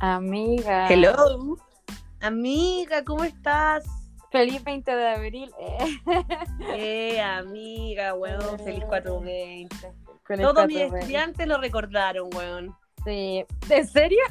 [0.00, 0.88] Amiga.
[0.88, 1.56] Hello.
[2.20, 3.84] Amiga, ¿cómo estás?
[4.30, 5.52] Feliz 20 de abril.
[5.60, 6.00] Eh.
[6.72, 9.76] Eh, amiga, weón, feliz 420.
[10.24, 10.98] Feliz Todos mis 420.
[10.98, 12.76] estudiantes lo recordaron, weón.
[13.04, 13.44] Sí.
[13.68, 14.22] ¿En serio?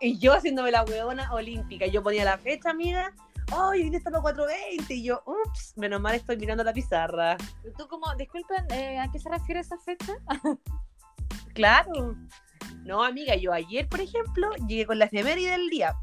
[0.00, 1.86] Y yo haciéndome la weona olímpica.
[1.86, 3.12] Yo ponía la fecha, amiga.
[3.52, 4.94] ¡Ay, viene hasta los 420!
[4.94, 7.36] Y yo, ups, menos mal estoy mirando la pizarra.
[7.76, 10.14] ¿Tú como, disculpen, eh, ¿a qué se refiere esa fecha?
[11.54, 12.16] Claro.
[12.84, 15.96] No, amiga, yo ayer, por ejemplo, llegué con la efeméride del día.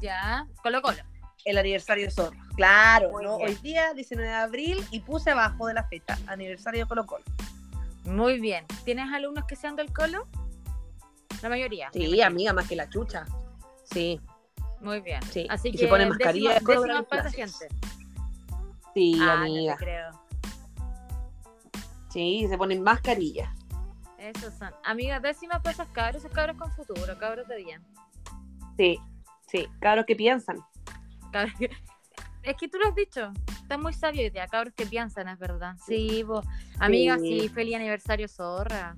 [0.00, 0.98] Ya, Colo Colo.
[1.44, 2.36] El aniversario de Zorro.
[2.56, 3.38] Claro, Muy ¿no?
[3.38, 3.48] bien.
[3.48, 7.24] Hoy día, 19 de abril, y puse abajo de la fecha, aniversario de Colo Colo.
[8.04, 8.66] Muy bien.
[8.84, 10.26] ¿Tienes alumnos que sean del Colo?
[11.42, 11.90] La mayoría.
[11.92, 13.24] Sí, amiga, más que la chucha.
[13.84, 14.20] Sí,
[14.80, 15.22] Muy bien.
[15.30, 15.46] sí.
[15.48, 16.82] Así y que se pone mascarilla de para
[17.22, 17.34] esa clases.
[17.34, 17.74] gente.
[18.94, 19.76] Sí, ah, no amiga.
[19.76, 20.10] te creo.
[22.10, 23.54] Sí, se ponen mascarilla.
[24.34, 24.70] Esos son.
[24.84, 27.82] Amigas, décimas para esos cabros, esos cabros con futuro, cabros de bien.
[28.76, 28.98] Sí,
[29.46, 29.66] sí.
[29.80, 30.58] Cabros que piensan.
[31.32, 31.70] Cabros que-
[32.42, 33.32] Es que tú lo has dicho.
[33.62, 35.76] Está muy sabio hoy día, cabros que piensan, es verdad.
[35.86, 36.46] Sí, vos.
[36.78, 37.40] Amiga, Sí.
[37.40, 38.96] sí, feliz aniversario, zorra.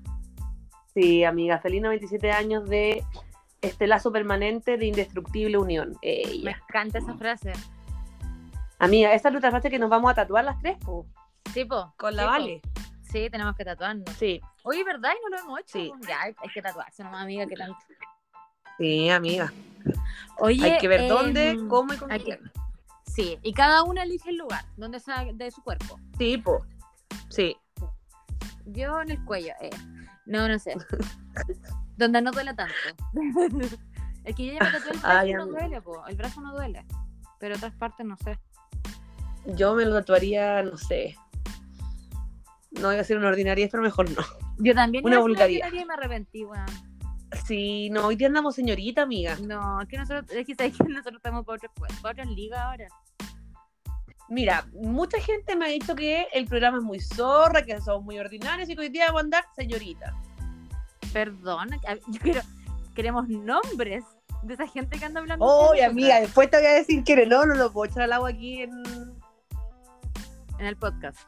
[0.95, 1.59] Sí, amiga.
[1.59, 3.03] Feliz 97 años de
[3.63, 5.91] este lazo permanente de indestructible unión.
[6.03, 6.59] Me Ella.
[6.69, 7.53] encanta esa frase.
[8.79, 11.07] Amiga, esa es nuestra frase que nos vamos a tatuar las tres, po.
[11.53, 11.93] Sí, po.
[11.97, 12.81] Con la sí, po.
[13.11, 14.09] Sí, tenemos que tatuarnos.
[14.17, 15.11] Sí, Oye, ¿verdad?
[15.19, 15.79] Y no lo hemos hecho.
[15.79, 15.93] Sí.
[16.07, 17.77] Ya, hay hay que tatuarse nomás, amiga, que tanto.
[18.79, 19.53] sí, amiga.
[20.39, 22.23] Oye, Hay que ver em, dónde, cómo y con quién.
[22.25, 22.41] que-
[23.07, 25.99] Sí, y cada uno elige el lugar donde sea de su cuerpo.
[26.17, 26.65] Sí, po.
[27.29, 27.57] Sí.
[28.67, 29.71] Yo en el cuello, eh.
[30.27, 30.77] No, no sé.
[31.97, 32.75] donde no duele tanto.
[34.25, 35.59] es que yo ya me tatué el brazo Ay, no amiga.
[35.61, 36.07] duele, po.
[36.07, 36.87] El brazo no duele.
[37.41, 38.39] Pero otras partes no sé.
[39.47, 41.17] Yo me lo tatuaría, no sé.
[42.73, 44.23] No voy a hacer una ordinaria, pero mejor no.
[44.59, 45.67] Yo también Una iba vulgaridad.
[45.67, 46.67] ordinaria y me arrepentí, weón.
[47.47, 49.37] Sí, no, hoy día andamos señorita, amiga.
[49.43, 50.55] No, es que nosotros, es que,
[50.89, 51.73] nosotros estamos para otras,
[52.03, 52.89] para otras ligas ahora.
[54.29, 58.19] Mira, mucha gente me ha dicho que el programa es muy zorra, que somos muy
[58.19, 60.15] ordinarios y que hoy día vamos a andar señorita.
[61.13, 61.71] Perdón,
[62.23, 62.41] quiero,
[62.95, 64.05] queremos nombres
[64.43, 65.45] de esa gente que anda hablando.
[65.45, 68.29] Oye, amiga, después te voy a decir que no, no lo puedo echar al agua
[68.31, 68.71] aquí en...
[70.59, 71.19] En el podcast.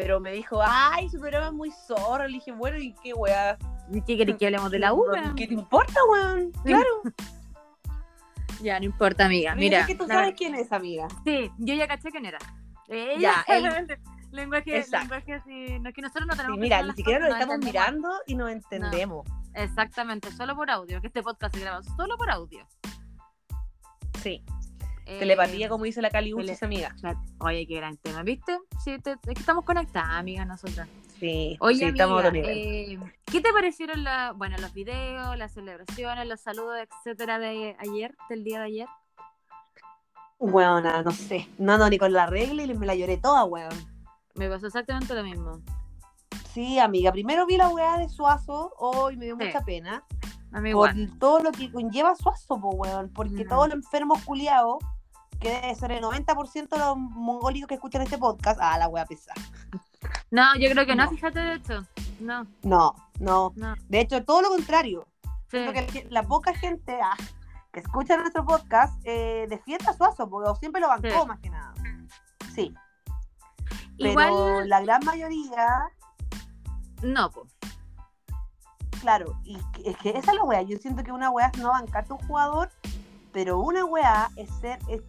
[0.00, 2.26] Pero me dijo, ay, su programa es muy zorra.
[2.26, 3.58] Le dije, bueno, ¿y qué weá?
[3.92, 5.04] ¿Y ¿Qué querés que hablemos de la U?
[5.36, 6.50] ¿Qué te importa, weón?
[6.64, 6.86] Claro.
[8.62, 9.54] Ya, no importa, amiga.
[9.54, 11.08] Mira, Mira, que tú la- sabes quién es, amiga.
[11.24, 12.36] Sí, yo ya caché quién era.
[12.88, 13.86] Eh, Ya, ella-
[14.32, 15.14] lenguaje, Exacto.
[15.14, 15.78] lenguaje así.
[15.80, 18.50] No, es que nosotros no tenemos Sí, mira, ni siquiera nos estamos mirando y nos
[18.50, 19.26] entendemos.
[19.54, 22.66] Exactamente, solo por audio, que este podcast se graba solo por audio.
[24.22, 24.44] Sí.
[25.10, 26.94] Eh, Telepatía, como dice la Cali Uchis, amiga.
[27.40, 28.58] Oye, qué gran tema, ¿viste?
[28.84, 30.88] Sí, te- es que estamos conectadas, amigas, nosotras.
[31.18, 32.58] Sí, Oye, sí, amiga, estamos a otro nivel.
[32.58, 38.16] eh, ¿qué te parecieron la, bueno, los videos, las celebraciones, los saludos, etcétera, de ayer,
[38.28, 38.88] del día de ayer?
[40.38, 41.48] Weón, no sé.
[41.58, 43.74] No, no, ni con la regla y me la lloré toda, weón.
[44.36, 45.60] Me pasó exactamente lo mismo.
[46.54, 47.12] Sí, amiga.
[47.12, 49.44] Primero vi la weá de Suazo hoy me dio Sí.
[49.44, 50.04] mucha pena.
[50.52, 53.10] A mí Por todo lo que conlleva Suazo, po, weón.
[53.12, 53.48] Porque Mm.
[53.48, 54.78] todos los enfermos culiados,
[55.40, 59.04] que debe ser el 90% de los mongólicos que escuchan este podcast, ah, la weá
[59.06, 59.40] pesada.
[60.30, 61.10] No, yo creo que no, No.
[61.10, 61.86] fíjate de hecho.
[62.20, 63.52] No, No, no.
[63.56, 63.74] no.
[63.88, 65.06] De hecho, todo lo contrario.
[65.50, 65.58] Sí.
[65.58, 67.16] Siento que la poca gente ah,
[67.72, 71.26] que escucha nuestro podcast eh, defiende a Suazo, porque siempre lo bancó Sí.
[71.26, 71.74] más que nada.
[72.54, 72.74] Sí.
[73.98, 75.68] Pero Igual, la gran mayoría,
[77.02, 77.50] no, pues.
[79.00, 80.62] claro, y es que esa es la weá.
[80.62, 82.70] Yo siento que una weá es no bancarte a un jugador,
[83.32, 85.02] pero una weá es ser, es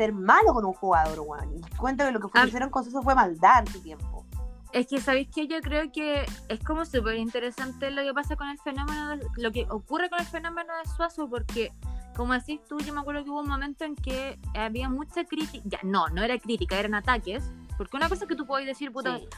[0.00, 1.58] ser malo con un jugador, weón.
[1.58, 2.46] Y cuento que lo que fue- Ah.
[2.46, 4.24] hicieron con Suazo fue maldad en su tiempo.
[4.72, 8.48] Es que, ¿sabéis que Yo creo que es como súper interesante lo que pasa con
[8.48, 11.72] el fenómeno, de- lo que ocurre con el fenómeno de Suazo, porque,
[12.16, 15.62] como decís tú, yo me acuerdo que hubo un momento en que había mucha crítica,
[15.66, 17.42] ya, no, no era crítica, eran ataques,
[17.76, 19.28] porque una cosa es que tú puedes decir, puta, Sí.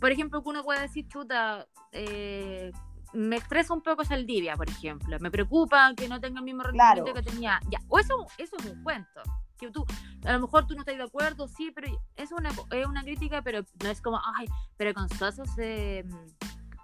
[0.00, 2.70] por ejemplo, que uno puede decir, chuta, eh,
[3.14, 7.04] me estresa un poco Saldivia, por ejemplo, me preocupa que no tenga el mismo rendimiento
[7.04, 7.14] Claro.
[7.14, 9.22] que tenía, ya, o eso, eso es un cuento,
[9.58, 9.84] que tú,
[10.24, 13.42] a lo mejor tú no estás de acuerdo, sí, pero es una, es una crítica,
[13.42, 14.46] pero no es como, ay,
[14.76, 16.04] pero con Suazo se,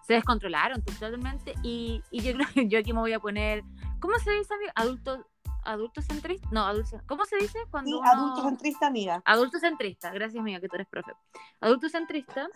[0.06, 3.62] se descontrolaron totalmente, y, y yo creo que yo aquí me voy a poner,
[4.00, 4.72] ¿cómo se dice, amigo?
[4.74, 5.26] Adulto,
[5.64, 9.22] adulto centrista, no, adulto, ¿cómo se dice cuando Sí, uno- adulto centrista, amiga.
[9.24, 11.12] Adulto centrista, gracias amiga que tú eres profe.
[11.60, 12.48] Adulto centrista,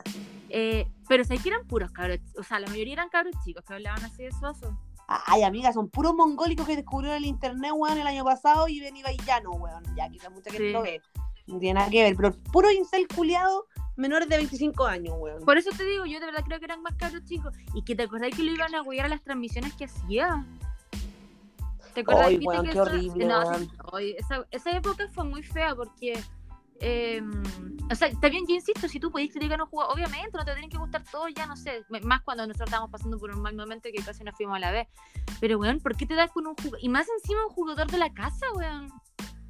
[0.48, 3.74] eh, pero sé que eran puros cabros, o sea, la mayoría eran cabros chicos que
[3.74, 4.78] hablaban así de Suazo.
[5.06, 8.96] Ay, amiga, son puros mongólicos que descubrieron el internet, weón, el año pasado y ven
[8.96, 9.82] y villano, weón.
[9.96, 10.72] Ya, quizás mucha gente Sí.
[10.72, 11.00] lo ve.
[11.46, 13.66] No tiene nada que ver, pero puro incel culiado
[13.96, 15.44] menores de 25 años, weón.
[15.44, 17.54] Por eso te digo, yo de verdad creo que eran más cabros chicos.
[17.74, 20.44] Y que te acordáis que lo iban a apoyar a las transmisiones que hacía.
[21.92, 22.02] ¿Te?
[22.08, 23.68] Ay, ¿Viste weón, que qué eso- horrible, no, weón.
[24.18, 26.14] esa, esa época fue muy fea porque.
[26.80, 27.22] Eh,
[27.90, 30.70] o sea, bien, yo insisto, si tú podés criticar un jugador, obviamente no te tienen
[30.70, 33.88] que gustar todos, ya no sé, más cuando nosotros estábamos pasando por un mal momento
[33.94, 34.88] que casi nos fuimos a la vez.
[35.40, 36.78] Pero, weón, ¿por qué te das con un jugador?
[36.82, 38.88] Y más encima un jugador de la casa, weón.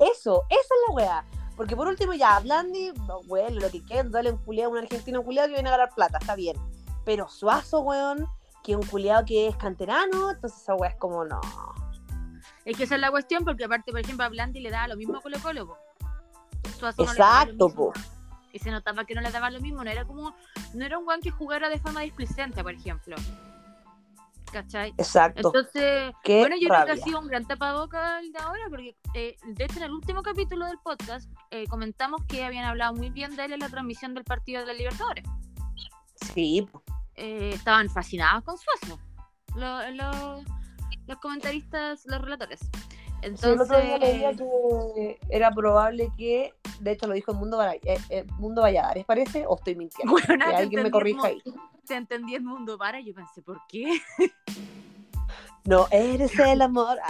[0.01, 1.25] Eso, esa es la weá.
[1.57, 2.93] Porque por último ya, Blandi,
[3.29, 5.91] weón, lo que quieran, dale un culiado a un argentino culiado que viene a ganar
[5.95, 6.57] plata, está bien.
[7.05, 8.27] Pero Suazo, weón,
[8.65, 11.41] que es un culiado que es canterano, entonces esa weá es como, no.
[12.65, 14.97] Es que esa es la cuestión, porque aparte, por ejemplo, a Blandi le daba lo
[14.97, 15.79] mismo a Colo Colo,
[16.93, 17.93] no Exacto, po.
[18.53, 20.35] Y se notaba que no le daba lo mismo, no era como,
[20.75, 23.17] no era un guan que jugara de forma displicente, por ejemplo.
[24.53, 24.91] ¿Cachai?
[24.99, 25.49] Exacto.
[25.49, 28.97] Entonces, Qué bueno, yo creo que ha sido un gran tapaboca el de ahora, porque
[29.15, 33.11] eh, de hecho en el último capítulo del podcast eh, comentamos que habían hablado muy
[33.11, 35.25] bien de él en la transmisión del partido de la Libertadores.
[36.33, 36.69] Sí.
[37.17, 38.57] Eh, estaban fascinados con
[39.57, 40.43] lo- lo-
[41.09, 42.61] los comentaristas, los relatores.
[43.25, 47.39] Sí, Entonces, el otro día leía que era probable que, de hecho lo dijo el
[47.39, 50.13] Mundo, Vara- eh, eh, Mundo Valladares, parece, o estoy mintiendo.
[50.15, 51.43] Weona, que te alguien me corrija ahí.
[51.87, 54.01] Te entendí el mundo para, yo pensé, ¿por qué?
[55.65, 56.99] No, eres el amor.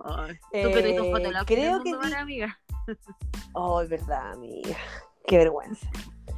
[0.00, 2.60] Ah, ay, tú Eh, pero y tu fotolog creo que amiga.
[3.54, 4.76] oh, es verdad, amiga.
[5.26, 5.86] Qué vergüenza.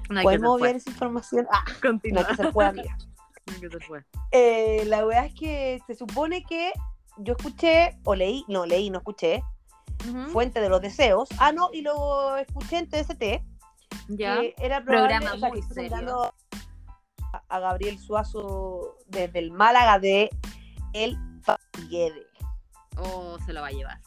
[0.08, 1.46] No que ¿Podemos obviar esa información?
[1.52, 2.20] Ah, no Continúa.
[2.26, 2.96] hay que ser fue, amiga.
[3.46, 4.05] No hay que.
[4.32, 6.72] Eh, la weá es que se supone que
[7.22, 9.43] yo escuché, o leí, no leí, no escuché.
[10.32, 11.28] Fuente de los Deseos.
[11.38, 13.43] Ah, no, y lo escuché en TST,
[14.08, 14.40] Ya.
[14.40, 16.32] que era probable, Programa o sea, serio.
[17.32, 20.31] a, a Gabriel Suazo desde el Málaga de
[20.94, 22.26] El Paguede.
[22.96, 24.00] Oh, se lo va a llevar.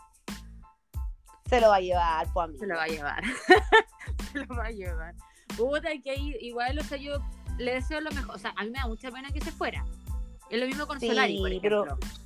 [1.48, 2.60] Se lo va a llevar, pues amigo.
[2.62, 3.24] Se lo va a llevar.
[4.32, 5.16] se lo va a llevar.
[5.56, 7.20] Puta, que ahí igual, o sea, yo
[7.60, 8.36] le deseo lo mejor.
[8.36, 9.86] O sea, a mí me da mucha pena que se fuera.
[10.50, 11.98] Es lo mismo con Sí, Solari, por ejemplo.
[12.00, 12.23] Pero,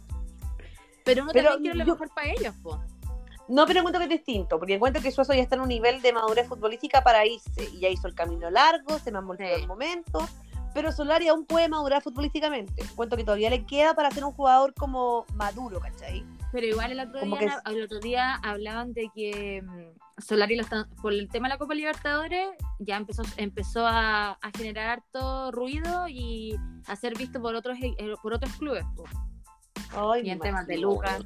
[1.15, 2.81] uno pero también quiere lo yo- mejor para ellos, po.
[3.49, 6.01] No, pero encuentro que es distinto, porque encuentro que Suazo ya está en un nivel
[6.01, 7.69] de madurez futbolística para irse.
[7.73, 9.61] Y ya hizo el camino largo, se me han molestado Sí.
[9.61, 10.19] el momento.
[10.73, 12.83] Pero Solari aún puede madurar futbolísticamente.
[12.83, 16.25] Encuentro que todavía le queda para ser un jugador como maduro, ¿cachai?
[16.51, 20.55] Pero igual el otro, Como día, que el otro día hablaban de que mm, Solari
[20.57, 22.49] lo están- por el tema de la Copa Libertadores
[22.79, 26.55] ya empezó, empezó a, a generar harto ruido y
[26.87, 28.83] a ser visto por otros eh, por otros clubes.
[28.95, 29.05] po.
[29.95, 31.21] Ay, temas de Lucas.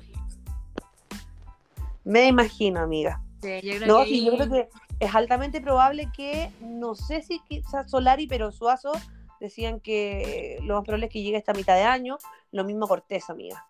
[2.04, 3.22] Me imagino, amiga.
[3.42, 4.70] Sí, yo creo No, que sí, yo creo que
[5.00, 8.92] es altamente probable que, no sé si quizás Solari, pero Suazo
[9.40, 12.18] decían que lo más probable es que llegue esta mitad de año.
[12.52, 13.66] Lo mismo Cortés, amiga.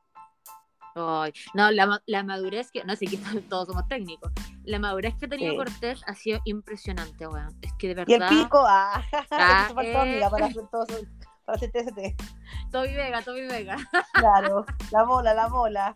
[0.93, 3.17] Ay, no, la, la madurez que, no sé, que
[3.49, 4.29] todos somos técnicos,
[4.65, 5.57] la madurez que ha tenido Sí.
[5.57, 7.57] Cortés ha sido impresionante, weón.
[7.61, 8.29] Es que de Y el verdad.
[8.29, 9.01] pico, ah,
[9.31, 10.01] Ah, eso faltó, eh.
[10.01, 10.85] amiga, para hacer todo
[12.71, 13.77] Toby Vega, Toby Vega.
[14.13, 15.95] Claro, la bola, la bola.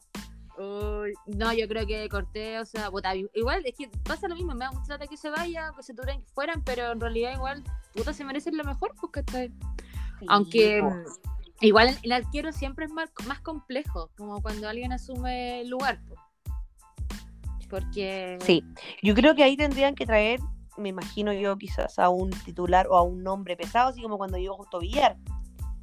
[0.57, 4.53] Uy, no, yo creo que Cortés, o sea, puta, igual es que pasa lo mismo,
[4.53, 7.33] me da mucha lata que se vaya, que se duren que fueran, pero en realidad
[7.33, 7.61] igual,
[7.93, 9.45] puta, se merecen lo mejor, porque está
[10.29, 10.81] Aunque
[11.59, 15.99] igual el, el arquero siempre es más, más complejo, como cuando alguien asume el lugar.
[16.07, 16.15] po.
[17.69, 18.37] Porque.
[18.41, 18.63] Sí,
[19.01, 20.39] yo creo que ahí tendrían que traer,
[20.77, 24.37] me imagino yo, quizás a un titular o a un nombre pesado, así como cuando
[24.37, 25.17] llegó Justo Villar.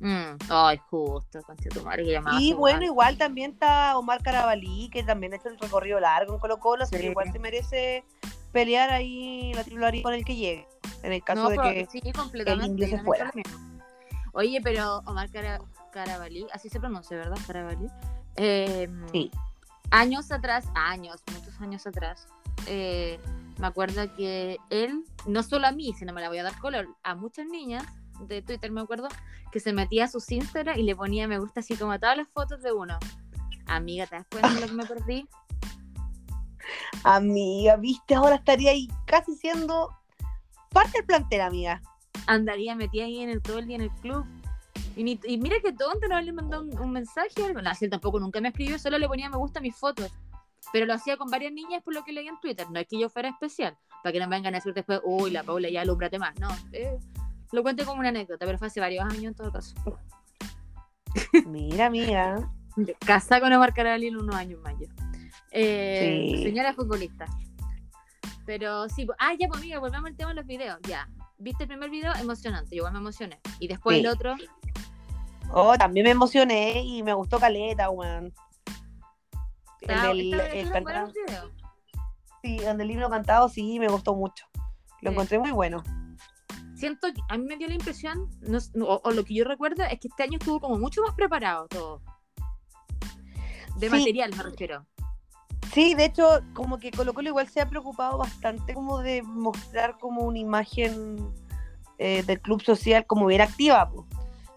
[0.03, 1.39] Mm, ay, justo,
[1.73, 2.87] tu madre, que Y bueno, madre.
[2.87, 6.83] igual también está Omar Carabalí, que también ha hecho el recorrido largo en Colo Colo,
[6.83, 8.05] así que igual se merece
[8.53, 10.67] pelear ahí la titularidad con el que llegue.
[11.05, 12.67] En el caso No, de que sí, completamente.
[12.67, 13.31] inglés se fuera.
[14.33, 15.61] Oye, pero Omar Cara-
[15.93, 17.37] Carabalí, así se pronuncia, ¿verdad?
[17.47, 17.87] Carabalí.
[18.37, 19.31] Eh, Sí.
[19.91, 22.27] Años atrás, años, muchos años atrás,
[22.67, 23.21] eh,
[23.59, 26.89] me acuerdo que él, no solo a mí, sino me la voy a dar color,
[27.03, 27.85] a muchas niñas
[28.29, 29.09] de Twitter, me acuerdo,
[29.51, 32.17] que se metía a sus Instagram y le ponía me gusta así como a todas
[32.17, 32.99] las fotos de uno.
[33.67, 35.29] Amiga, ¿te das cuenta de lo que me perdí?
[37.05, 39.91] Amiga, viste, ahora estaría ahí casi siendo
[40.71, 41.83] parte del plantel, amiga.
[42.27, 44.25] andaría metida ahí en el, todo el día en el club.
[44.95, 47.31] Y, ni- y mira que tonto, no le mandó un, un mensaje.
[47.55, 50.11] No, si él tampoco nunca me escribió, solo le ponía me gusta a mis fotos.
[50.73, 52.67] Pero lo hacía con varias niñas por lo que leí en Twitter.
[52.71, 55.31] No es que yo fuera especial, para que no me vengan a decir después, uy,
[55.31, 56.39] la Paula ya alumbrate más.
[56.39, 56.99] No, eh,
[57.53, 59.75] lo cuento como una anécdota, pero fue hace varios años en todo caso.
[61.47, 62.51] Mira, amiga.
[63.05, 64.87] Casada con Omar Carabali en unos años más yo.
[65.51, 66.43] Eh, Sí.
[66.45, 67.27] Señora futbolista.
[68.47, 70.79] Pero sí, ah, ya, pues amiga, volvamos al tema de los videos.
[70.89, 73.39] Ya, viste el primer video, emocionante, yo igual me emocioné.
[73.61, 74.01] Y después Sí.
[74.01, 74.35] el otro,
[75.55, 78.33] Oh, también me emocioné y me gustó Caleta, weón.
[79.83, 81.51] El el el video.
[82.43, 84.47] sí, donde el libro cantado, sí, me gustó mucho.
[85.03, 85.15] Lo Sí.
[85.15, 85.83] encontré muy bueno.
[86.83, 89.85] Siento que a mí me dio la impresión, no o, o lo que yo recuerdo,
[89.85, 92.03] es que este año estuvo como mucho más preparado todo.
[93.77, 93.97] De Sí.
[93.97, 94.85] material, me refiero.
[95.73, 99.97] Sí, de hecho, como que Colo Colo igual se ha preocupado bastante como de mostrar
[100.01, 101.33] como una imagen
[101.99, 103.89] eh, del club social como bien activa.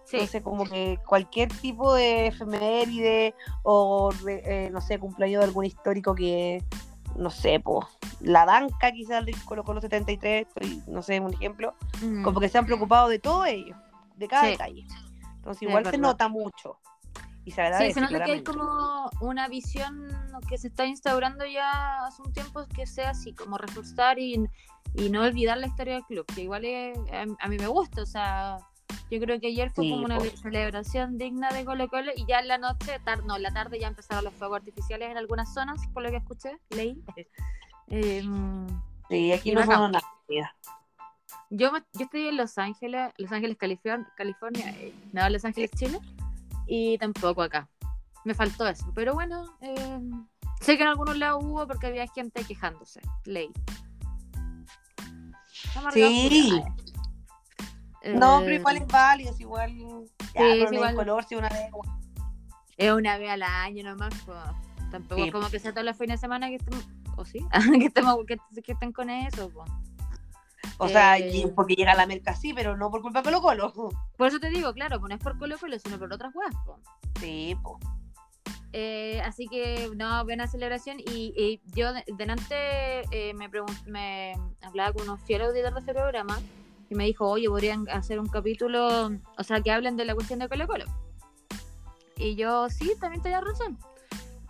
[0.04, 5.64] Sí, Entonces, como que cualquier tipo de efeméride o, eh, no sé, cumpleaños de algún
[5.64, 6.60] histórico que,
[7.18, 7.86] no sé, pues,
[8.20, 12.48] la banca quizás del Colo Colo 73, estoy, no sé, un ejemplo, mm, como que
[12.48, 13.76] se han preocupado de todo ello,
[14.16, 14.50] de cada Sí.
[14.52, 14.86] detalle.
[15.36, 16.78] Entonces, igual se nota mucho.
[17.44, 20.08] Y se agradece, Sí, se nota que hay como una visión
[20.48, 24.44] que se está instaurando ya hace un tiempo que sea así, como reforzar y,
[24.94, 28.02] y no olvidar la historia del club, que igual es- a, a mí me gusta,
[28.02, 28.58] o sea,
[29.10, 32.40] yo creo que ayer fue Sí, como una celebración digna de Colo Colo y ya
[32.40, 35.80] en la noche, no, en la tarde ya empezaron los fuegos artificiales en algunas zonas,
[35.92, 37.02] por lo que escuché, leí.
[37.88, 38.66] Em,
[39.08, 40.04] Sí, aquí no son nada.
[41.50, 46.00] yo, yo estoy en Los Ángeles, Los Ángeles, California, California eh, no, Los Ángeles, Chile,
[46.66, 47.68] y tampoco acá.
[48.24, 50.00] Me faltó eso, pero bueno, eh,
[50.60, 53.52] sé que en algunos lados hubo porque había gente quejándose, ley.
[55.92, 56.62] Sí.
[58.14, 59.76] No, Eh, pero igual es válido, es igual.
[60.34, 60.94] Ya, Sí, es no igual.
[60.94, 61.70] color, si una vez.
[62.76, 64.38] Es una vez al año nomás, pues.
[64.90, 65.26] Tampoco Sí.
[65.28, 66.86] es como que sea todos los fines de semana que estemos,
[67.16, 67.40] o sí,
[67.82, 69.70] que, estemos, que, que estén con eso, pues.
[70.78, 71.50] O sea, Eh.
[71.56, 73.72] porque llega la merca sí, pero no por culpa de Colo Colo.
[74.18, 76.54] Por eso te digo, claro, pues no es por Colo Colo, sino por otras weas,
[76.66, 76.78] pues.
[77.20, 77.78] Sí, po.
[78.72, 80.98] Eh, así que, no, buena celebración.
[81.00, 82.54] Y, y yo de- delante
[83.10, 83.48] eh, me,
[83.86, 86.38] me hablaba con unos fieles auditores de este programa
[86.88, 90.38] y me dijo, oye, podrían hacer un capítulo, o sea, que hablen de la cuestión
[90.38, 90.84] de Colo Colo.
[92.16, 93.78] Y yo, sí, también tenía razón.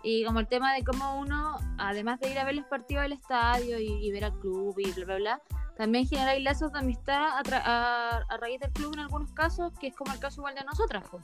[0.03, 3.13] Y como el tema de cómo uno, además de ir a ver los partidos del
[3.13, 5.41] estadio y, y ver al club y bla, bla, bla,
[5.75, 9.87] también generáis lazos de amistad a, a- a raíz del club en algunos casos, que
[9.87, 11.03] es como el caso igual de nosotras.
[11.11, 11.23] pues.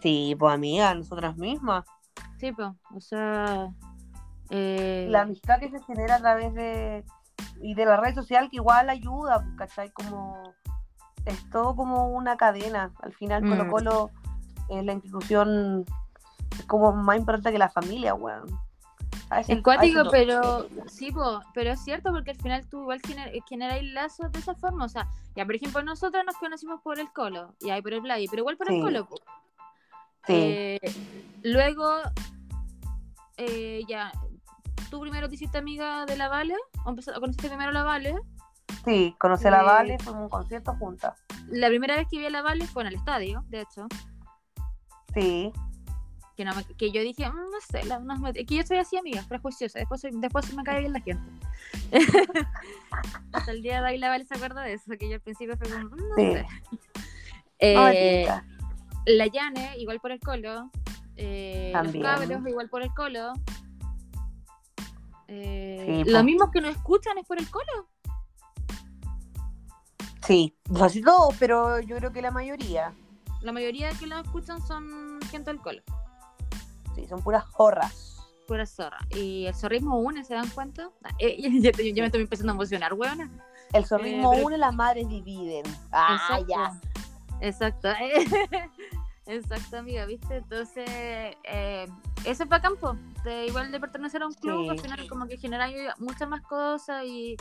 [0.00, 1.84] Sí, pues amiga, nosotras mismas.
[2.38, 3.68] Sí, pues, o sea...
[4.50, 7.04] eh, La amistad que se genera a través de.
[7.60, 9.90] Y de la red social que igual ayuda, pues, ¿cachai?
[9.90, 10.54] Como.
[11.24, 12.92] Es todo como una cadena.
[13.02, 13.50] Al final, Mm.
[13.50, 14.10] Colo Colo
[14.68, 15.84] es la institución
[16.58, 18.44] es como más importante que la familia, weón.
[19.48, 23.82] Es cuático, pero sí, po, pero es cierto porque al final tú igual gener, generáis
[23.92, 24.84] lazos de esa forma.
[24.84, 28.02] O sea, ya por ejemplo, nosotros nos conocimos por el Colo, y ahí por el
[28.02, 28.80] Play, pero igual por el.
[28.80, 29.06] Colo.
[29.06, 29.16] po.
[30.26, 30.32] Sí.
[30.32, 30.78] Eh,
[31.42, 31.88] luego,
[33.36, 34.12] eh, ya,
[34.90, 38.14] tú primero te hiciste amiga de la Vale, o empezaste, conociste primero a la Vale.
[38.84, 41.18] Sí, conocí a la eh, Vale, fuimos a un concierto juntas.
[41.48, 43.86] La primera vez que vi a la Vale fue en el estadio, de hecho.
[45.14, 45.52] Sí.
[46.36, 48.96] Que, no me- que yo dije, "Mm, no sé, la- no que yo soy así,
[48.98, 49.78] amiga, prejuiciosa.
[49.78, 51.24] Después, soy- después me cae bien la gente.
[53.32, 55.56] Hasta el día de hoy la Vale se acuerda de eso, que yo al principio
[55.56, 56.32] fue como, "Mm, no Sí.
[56.32, 56.46] sé.
[57.58, 58.28] Eh,
[59.06, 60.70] la Yane, igual por el colo.
[61.16, 63.32] Eh, los cabros, igual por el colo.
[65.28, 67.88] Eh, Sí, los mismos que nos escuchan es por el colo.
[70.26, 72.92] Sí, casi todo, pero yo creo que la mayoría.
[73.42, 75.82] La mayoría que nos escuchan son gente del colo,
[76.96, 78.16] Sí, son puras jorras.
[78.48, 78.98] pura zorra.
[79.10, 80.90] Y el zorrismo une, ¿se dan cuenta?
[81.04, 83.30] Ah, eh, ya me estoy empezando a emocionar, weona.
[83.72, 85.64] El zorrismo pero- une, las madres dividen.
[85.92, 86.46] Ah, Exacto.
[86.48, 86.80] ya.
[87.40, 87.88] Exacto.
[89.26, 90.36] Exacto, amiga, ¿viste?
[90.36, 91.86] Entonces, eh,
[92.24, 92.96] eso es para campo.
[93.24, 94.68] De, igual de pertenecer a un club, Sí.
[94.70, 95.68] al final como que genera
[95.98, 97.36] muchas más cosas y,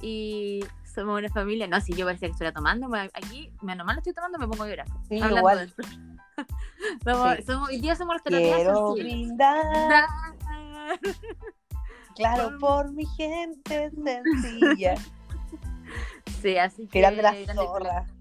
[0.00, 1.66] y somos una familia.
[1.66, 4.68] No, si yo parecía que estuviera tomando, aquí, menos mal estoy tomando, me pongo a
[4.68, 4.86] llorar.
[5.08, 5.72] Sí, igual.
[7.04, 7.42] Somos- Sí.
[7.42, 10.04] somos- hoy día somos terapias Quiero brindar,
[12.14, 14.94] claro, por mi gente sencilla.
[16.42, 17.00] Sí, así que...
[17.00, 18.12] Grande la- zorras.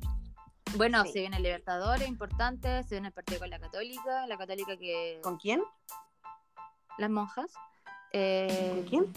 [0.75, 1.13] Bueno, Sí.
[1.13, 5.19] se viene el Libertadores, importante, se viene el partido con la Católica, la Católica que...
[5.24, 5.62] ¿Con quién?
[6.97, 7.51] las monjas.
[8.12, 9.13] Eh, ¿Con quién?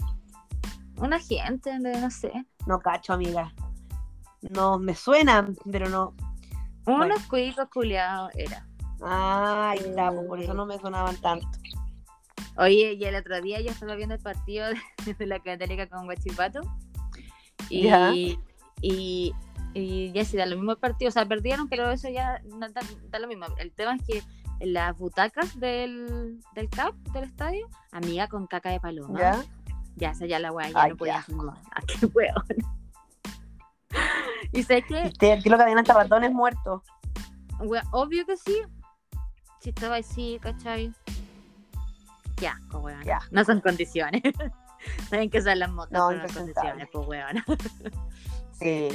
[0.97, 2.31] Una gente, no sé.
[2.67, 3.51] No cacho, amiga.
[4.41, 6.13] No, me suenan, pero no.
[6.83, 7.05] Bueno.
[7.05, 8.67] Unos cuicos culiados era.
[9.03, 11.47] Ay, está, por eso no me sonaban tanto.
[12.57, 16.05] Oye, y el otro día yo estaba viendo el partido de, de la Católica con
[16.05, 16.61] Guachipato.
[17.69, 18.11] Y, Ya.
[18.81, 19.33] Y,
[19.73, 21.09] y ya sí, da lo mismo el partido.
[21.09, 23.45] O sea, perdieron, pero eso ya no da, da lo mismo.
[23.57, 24.23] El tema es que
[24.59, 29.19] en las butacas del, del CAP, del estadio, amiga con caca de paloma.
[29.19, 29.43] ¿Ya?
[29.95, 31.59] Ya, esa ya la weá, ya Ay, no podía más.
[31.73, 32.35] ¿A qué weón?
[34.53, 36.81] y sé que Y te- Tiro cadena hasta ratones muertos.
[37.59, 38.61] Wea, obvio que sí.
[39.59, 40.91] Si estaba así, ¿cachai?
[42.35, 43.01] Qué asco, weón.
[43.03, 44.21] Qué No son condiciones.
[45.09, 47.43] Saben que son las motos, No, son condiciones, pues weón.
[48.61, 48.89] Sí.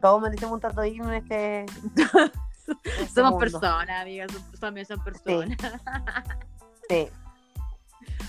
[0.00, 1.60] Todos merecemos un digno en este.
[1.60, 1.66] en
[2.84, 3.38] este somos mundo.
[3.38, 4.30] personas, amigas.
[4.60, 5.56] También son personas.
[6.88, 7.06] Sí.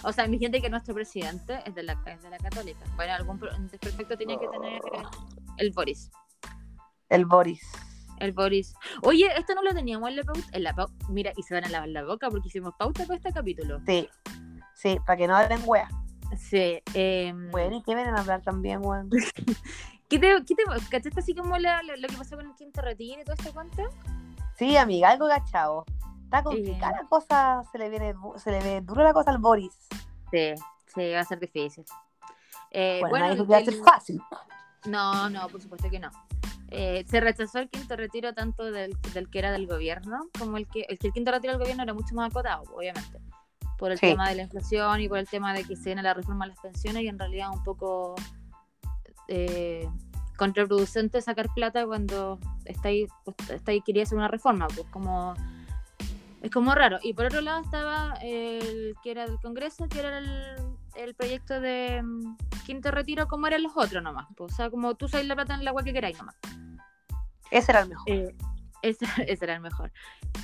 [0.04, 2.80] O sea, mi gente que nuestro presidente es de la, es de la católica.
[2.98, 3.40] Bueno, algún
[3.72, 4.82] desperfecto tenía que tener
[5.58, 6.12] el Boris.
[7.08, 7.62] El Boris.
[8.20, 8.74] El Boris.
[9.04, 10.42] Oye, esto no lo teníamos en la pauta.
[10.52, 13.16] En la pau- Mira, y se van a lavar la boca porque hicimos pauta para
[13.16, 13.80] este capítulo.
[13.86, 14.10] Sí.
[14.76, 15.90] Sí, para que no hablen weas.
[16.38, 16.82] Sí.
[16.94, 19.10] Eh, Bueno, ¿y qué vienen a hablar también, weón?
[20.10, 22.82] ¿Qué te, qué te, ¿Cachaste así como la- la- lo que pasó con el quinto
[22.82, 23.84] retiro y todo este cuento?
[24.58, 25.86] Sí, amiga, algo cachado.
[26.24, 29.72] Está complicada la cosa, se le, viene, se le ve dura la cosa al Boris.
[30.32, 30.54] Sí,
[30.94, 31.86] sí, va a ser difícil.
[32.72, 34.22] Eh, bueno, bueno, nadie que iba a el- ser fácil.
[34.86, 36.10] No, no, por supuesto que no.
[36.70, 40.68] Eh, se rechazó el quinto retiro tanto del, del que era del gobierno como el
[40.68, 43.20] que el, que el quinto retiro del gobierno era mucho más acotado, obviamente,
[43.80, 44.08] por el Sí.
[44.08, 46.50] tema de la inflación y por el tema de que se viene la reforma a
[46.50, 48.14] las pensiones y en realidad un poco
[49.30, 49.88] eh,
[50.38, 53.36] contraproducente sacar plata cuando está ahí, pues,
[53.86, 55.36] quería hacer una reforma, pues como
[56.42, 56.98] es como raro.
[57.04, 60.56] Y por otro lado estaba el que era del Congreso, que era el,
[60.96, 64.28] el proyecto de mm, quinto retiro, como eran los otros nomás.
[64.36, 66.36] pues, o sea, como tú sabes la plata en el agua que queráis nomás.
[67.52, 68.10] Ese era el mejor.
[68.10, 68.36] Eh,
[68.82, 69.92] ese, ese era el mejor.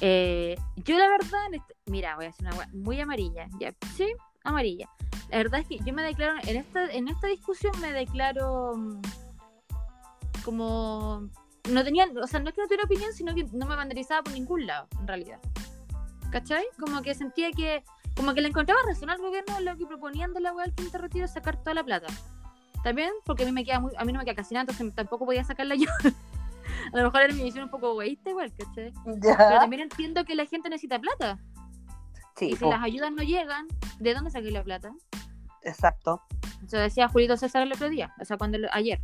[0.02, 3.48] Eh, yo la verdad, en este- mira, voy a hacer una muy amarilla.
[3.60, 4.12] Ya, sí,
[4.46, 4.90] amarilla.
[5.30, 9.02] La verdad es que yo me declaro, en esta, en esta discusión me declaro mm,
[10.44, 11.30] como...
[11.70, 14.22] No tenía, o sea, no es que no tuviera opinión, sino que no me banderizaba
[14.22, 15.40] por ningún lado, en realidad.
[16.32, 16.64] ¿Cachai?
[16.80, 17.84] Como que sentía que,
[18.16, 20.76] como que le encontraba razón al gobierno en lo que proponían de la wea del
[20.76, 22.06] quinto retiro, sacar toda la plata.
[22.84, 24.94] También, porque a mí me queda muy, a mí no me queda casi nada, entonces
[24.94, 25.90] tampoco podía sacarla yo.
[26.94, 28.94] a lo mejor era mi visión un poco egoísta igual, ¿cachai?
[29.04, 31.40] Pero también entiendo que la gente necesita plata.
[32.36, 33.68] Sí, y si po, las ayudas no llegan,
[34.00, 34.92] ¿de dónde saqué la plata?
[35.64, 36.22] exacto.
[36.66, 39.00] Eso decía Julito César el otro día, o sea, cuando ayer.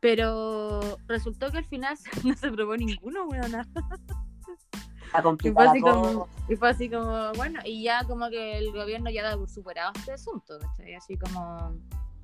[0.00, 3.54] Pero resultó que al final no se probó ninguno, weón.
[3.54, 8.72] Está Y fue, así como, y fue así como, bueno, y ya como que el
[8.72, 10.94] gobierno ya da por superado este asunto, ¿cachai?
[10.94, 11.76] Así como...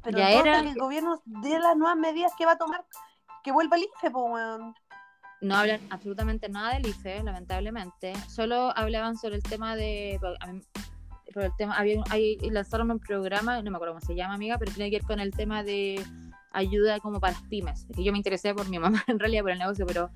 [0.03, 2.85] Pero ya era- que el gobierno dé las nuevas medidas que va a tomar,
[3.45, 4.75] que vuelva el IFE, po, weón.
[5.41, 8.13] No hablan absolutamente nada del IFE, lamentablemente.
[8.29, 10.19] Solo hablaban sobre el tema de.
[11.33, 14.57] Por el tema, había, hay, lanzaron un programa, no me acuerdo cómo se llama, amiga,
[14.59, 16.03] pero tiene que ver con el tema de
[16.53, 17.87] ayuda como para las pymes.
[17.89, 20.11] Es que yo me interesé por mi mamá, en realidad, por el negocio, pero.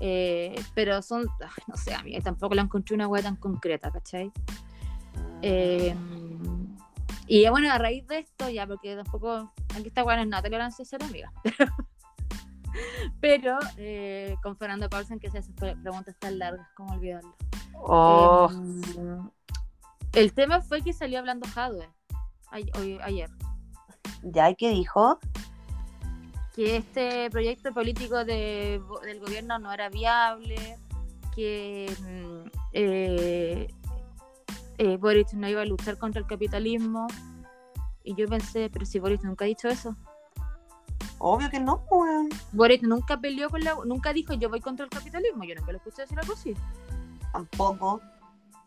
[0.00, 1.26] eh, pero son.
[1.40, 4.30] ay, no sé, amiga, tampoco la encontré una hueá tan concreta, ¿cachai?
[5.42, 5.94] Eh,
[7.28, 9.52] y bueno, a raíz de esto, ya, porque tampoco.
[9.74, 11.32] Aquí está bueno, no tolerancia cero, amiga.
[13.20, 17.34] Pero eh, con Fernando Paulsen que se hace pre- preguntas tan largas, ¿cómo olvidarlo?
[17.74, 21.88] Oh, Eh, el tema fue que salió hablando Jadwe
[22.50, 23.30] ayer.
[24.22, 24.50] ¿ya?
[24.50, 25.18] ¿Y qué dijo?
[26.54, 30.78] Que este proyecto político de- del gobierno no era viable,
[31.34, 33.68] que mm, eh,
[34.78, 37.06] eh, Boric no iba a luchar contra el capitalismo.
[38.02, 39.96] Y yo pensé, pero si Boric nunca ha dicho eso.
[41.18, 42.28] Obvio que no, weón.
[42.52, 43.76] Boric nunca peleó con la.
[43.84, 45.44] Nunca dijo yo voy contra el capitalismo.
[45.44, 46.54] Yo nunca lo escuché decir algo así.
[47.32, 48.00] Tampoco.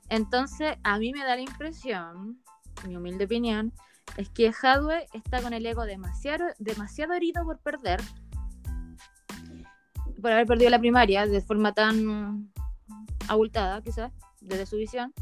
[0.09, 2.41] Entonces, a mí me da la impresión,
[2.87, 3.71] mi humilde opinión,
[4.17, 8.01] es que Hadwe está con el ego demasiado, demasiado herido por perder,
[10.19, 12.51] por haber perdido la primaria de forma tan
[13.27, 15.13] abultada, quizás, desde su visión.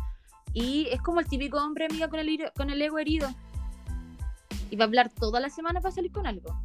[0.54, 3.30] Y es como el típico hombre amiga con el, con el ego herido.
[4.70, 6.58] Y va a hablar toda la semana para salir con algo.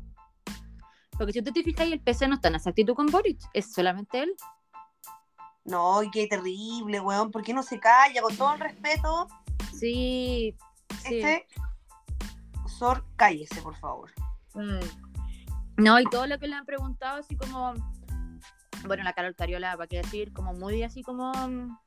[1.22, 3.72] Porque si tú te fijas, el PC no está en esa actitud con Boric, es
[3.72, 4.34] solamente él.
[5.64, 7.30] No, qué terrible, weón.
[7.30, 8.20] ¿Por qué no se calla?
[8.22, 9.28] Con todo el respeto,
[9.72, 10.56] Sí,
[11.00, 11.20] sí.
[11.20, 11.46] este.
[12.66, 14.10] Sor, cállese, por favor.
[14.54, 14.80] Mm.
[15.76, 17.72] No, y todo lo que le han preguntado, así como.
[18.84, 20.32] Bueno, la Carol Cariola, ¿para qué decir?
[20.32, 21.30] Como muy así como.
[21.32, 21.78] mm,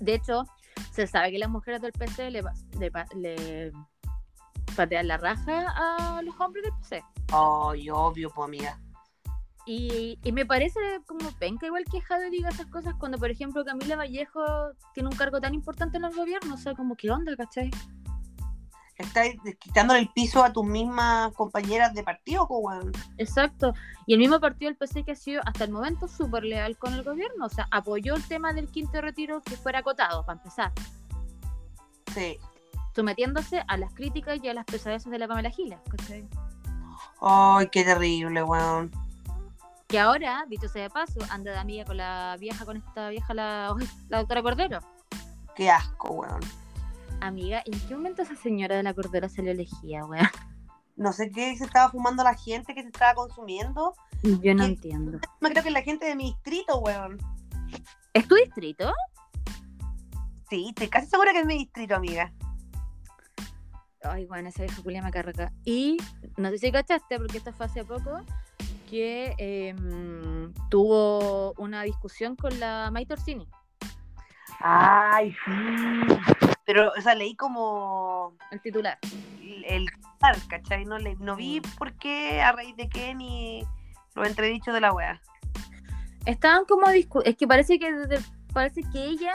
[0.00, 0.44] De hecho,
[0.92, 2.42] se sabe que las mujeres del PC le,
[2.78, 3.72] le, le
[4.74, 7.02] patean la raja a los hombres del PC.
[7.32, 8.78] Ay, obvio, pues, amiga.
[9.66, 13.64] Y, y me parece como penca igual que Jade diga esas cosas cuando, por ejemplo,
[13.64, 14.42] Camila Vallejo
[14.92, 16.54] tiene un cargo tan importante en el gobierno.
[16.54, 17.70] O sea, como, ¿qué onda, cachai?
[18.96, 22.92] Estás quitándole el piso a tus mismas compañeras de partido, weón.
[23.16, 23.72] Exacto.
[24.06, 26.92] Y el mismo partido del PC que ha sido hasta el momento súper leal con
[26.92, 27.46] el gobierno.
[27.46, 30.72] O sea, apoyó el tema del quinto retiro que fuera acotado, para empezar.
[32.14, 32.38] Sí.
[32.94, 35.78] Sometiéndose a las críticas y a las pesadeces de la Pamela Giles.
[35.90, 36.28] ¿cachai?
[37.20, 38.90] Ay, qué terrible, weón.
[39.88, 43.34] Que ahora, dicho sea de paso, anda de amiga con la vieja, con esta vieja,
[43.34, 43.74] la,
[44.08, 44.78] doctora Cordero.
[45.54, 46.40] Qué asco, weón.
[47.20, 50.26] Amiga, ¿en qué momento esa señora de la Cordero salió elegida, weón?
[50.96, 53.96] No sé qué se estaba fumando la gente, que se estaba consumiendo.
[54.22, 54.70] Yo no ¿Qué?
[54.70, 55.18] entiendo.
[55.40, 57.18] No creo que la gente de mi distrito, weón.
[58.12, 58.92] ¿Es tu distrito?
[60.48, 62.32] Sí, estoy casi segura que es mi distrito, amiga.
[64.04, 65.52] Ay, bueno, esa vieja culia me carga.
[65.64, 65.96] Y
[66.36, 68.20] no sé si cachaste, porque esto fue hace poco,
[68.88, 73.48] que em, tuvo una discusión con la Maite Orsini.
[74.60, 76.16] Ay, sí.
[76.64, 78.98] Pero, o sea, leí como El titular.
[79.40, 80.84] el, el titular, ¿cachai?
[80.84, 83.66] No, le, no vi por qué, a raíz de qué, ni
[84.14, 85.20] los entredichos de la wea.
[86.26, 87.90] Estaban como discu es que parece que
[88.52, 89.34] parece que ella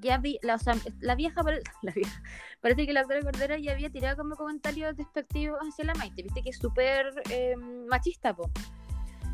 [0.00, 2.22] ya vi, la, o sea, la vieja, pare- la vieja,
[2.60, 6.42] parece que la doctora Cordera ya había tirado como comentarios despectivos hacia la Maite, viste
[6.42, 7.54] que es súper eh,
[7.88, 8.50] machista, po.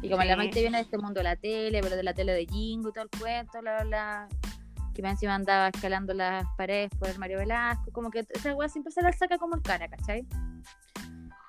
[0.02, 0.36] Y como la.
[0.36, 2.92] Maite viene de este mundo de la tele, pero de la tele de Jingo y
[2.92, 4.28] todo el cuento, bla, bla, bla,
[4.94, 8.92] que encima andaba escalando las paredes por el Mario Velasco, como que esa weá siempre
[8.92, 10.26] se la saca como en cara, ¿cachai?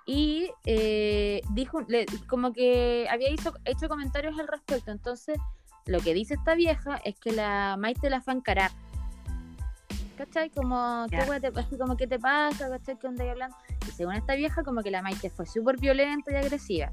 [0.05, 4.91] Y eh, dijo, le- como que había hizo- hecho comentarios al respecto.
[4.91, 5.37] Entonces,
[5.85, 8.71] lo que dice esta vieja es que la Maite la fue a encarar.
[10.17, 10.49] ¿Cachai?
[10.49, 12.69] Como, ¿qué wea te, así como, ¿qué te pasa?
[12.69, 12.97] ¿Cachai?
[12.97, 13.55] ¿Qué onda ahí hablando?
[13.87, 16.91] Y según esta vieja, como que la Maite fue súper violenta y agresiva.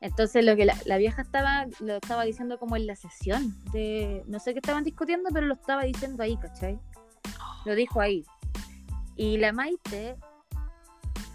[0.00, 4.22] Entonces, lo que la, la vieja estaba, lo estaba diciendo como en la sesión de,
[4.26, 6.78] no sé qué estaban discutiendo, pero lo estaba diciendo ahí, ¿cachai?
[7.64, 8.24] Lo dijo ahí.
[9.16, 10.16] Y la Maite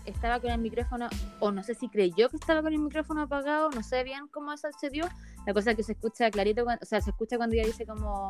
[0.05, 1.09] estaba con el micrófono,
[1.39, 4.53] o no sé si creyó que estaba con el micrófono apagado, no sé bien cómo
[4.53, 5.05] eso se dio.
[5.45, 7.85] La cosa es que se escucha clarito, cuando- o sea, se escucha cuando ella dice
[7.85, 8.27] como,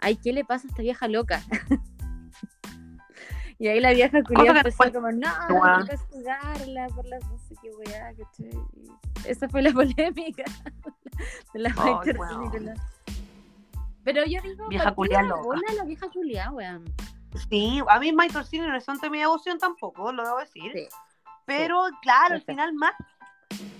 [0.00, 1.42] ay, ¿qué le pasa a esta vieja loca?
[3.58, 5.28] y ahí la vieja culiada que empezó como, no,
[5.64, 8.12] hay que castigarla por las no sé qué weá.
[8.12, 10.44] Y Esa fue la polémica
[11.52, 12.74] de la con la-
[14.04, 15.42] Pero yo digo, Vieja ¿por qué culiá la loca.
[15.42, 16.84] bola la vieja culiá, weón?
[17.48, 20.72] Sí, a mí Mike Orsini no es santo de mi devoción tampoco, lo debo decir.
[20.74, 20.88] Sí.
[21.46, 22.92] Pero, claro, al final más.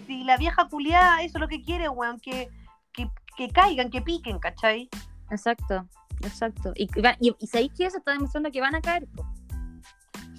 [0.06, 2.48] Si la vieja culiada eso es lo que quiere, weón, que,
[2.92, 4.88] que, que caigan, que piquen, ¿cachai?
[5.30, 5.86] Exacto,
[6.22, 6.72] exacto.
[6.76, 6.88] Y,
[7.20, 9.26] y, y, sabéis que eso está demostrando que van a caer, po.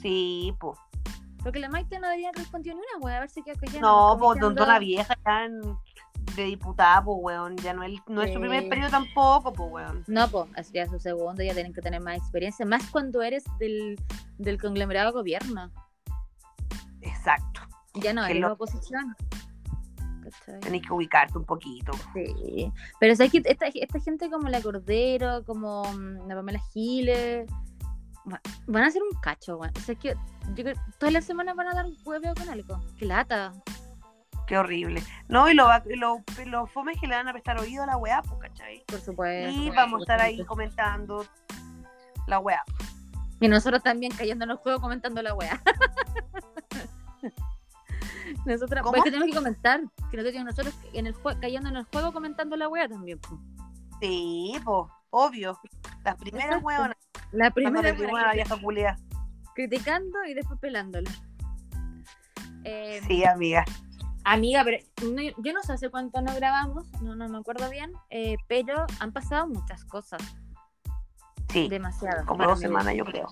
[0.02, 0.78] Sí, pues.
[1.44, 3.18] Porque la Maite no debería respondido ni una, weón.
[3.18, 3.80] A ver si queda callada.
[3.82, 5.78] No, pues diciendo- tontona vieja ya en-
[6.36, 7.58] de diputada, pues, weón.
[7.58, 10.04] Ya no es, no es su primer periodo tampoco, pues, weón.
[10.08, 14.00] No, pues, sería su segundo, ya tienen que tener más experiencia, más cuando eres del,
[14.38, 15.72] del conglomerado gobierno.
[17.02, 17.62] Exacto.
[17.96, 18.54] Ya no eres loco.
[18.54, 19.16] oposición.
[20.40, 20.60] ¿Cachai?
[20.62, 21.92] Tenés que ubicarte un poquito.
[22.14, 22.72] Sí.
[23.00, 27.48] Pero sabes que esta, esta gente como la Cordero, como mm, la Pamela Giles,
[28.32, 29.74] va- van a hacer un cacho, weón.
[29.76, 30.16] O sea, es que
[30.56, 32.80] yo creo todas las semanas van a dar un huevo con algo.
[32.98, 33.54] Qué lata.
[34.48, 35.02] Qué horrible.
[35.30, 37.58] No, y lo, va- y lo, y lo fome es que le van a prestar
[37.60, 38.84] oído a la weá, pues, ¿cachai?
[38.86, 39.50] Por supuesto.
[39.62, 41.26] Y vamos a estar ahí comentando
[42.28, 42.62] la weá.
[43.40, 45.62] Y nosotros también cayendo en el juego comentando la weá.
[48.46, 48.92] nosotros, ¿Cómo?
[48.92, 49.82] pues que tenemos que comentar.
[50.10, 53.20] Que nosotros, nosotros en el cayendo en el juego comentando la weá también.
[54.02, 55.60] Sí, pues, obvio.
[56.04, 56.98] Las primeras weonas.
[57.32, 57.92] La primera
[58.34, 58.98] vieja culia.
[59.54, 61.12] criticando y después pelándola.
[62.64, 63.66] Eh, Sí, amiga.
[64.24, 64.78] Amiga, pero
[65.12, 68.86] no- yo no sé hace cuánto no grabamos, no, no me acuerdo bien, eh, pero
[69.00, 70.22] han pasado muchas cosas,
[71.50, 72.26] Sí, demasiado.
[72.28, 73.28] como dos semanas, yo creo.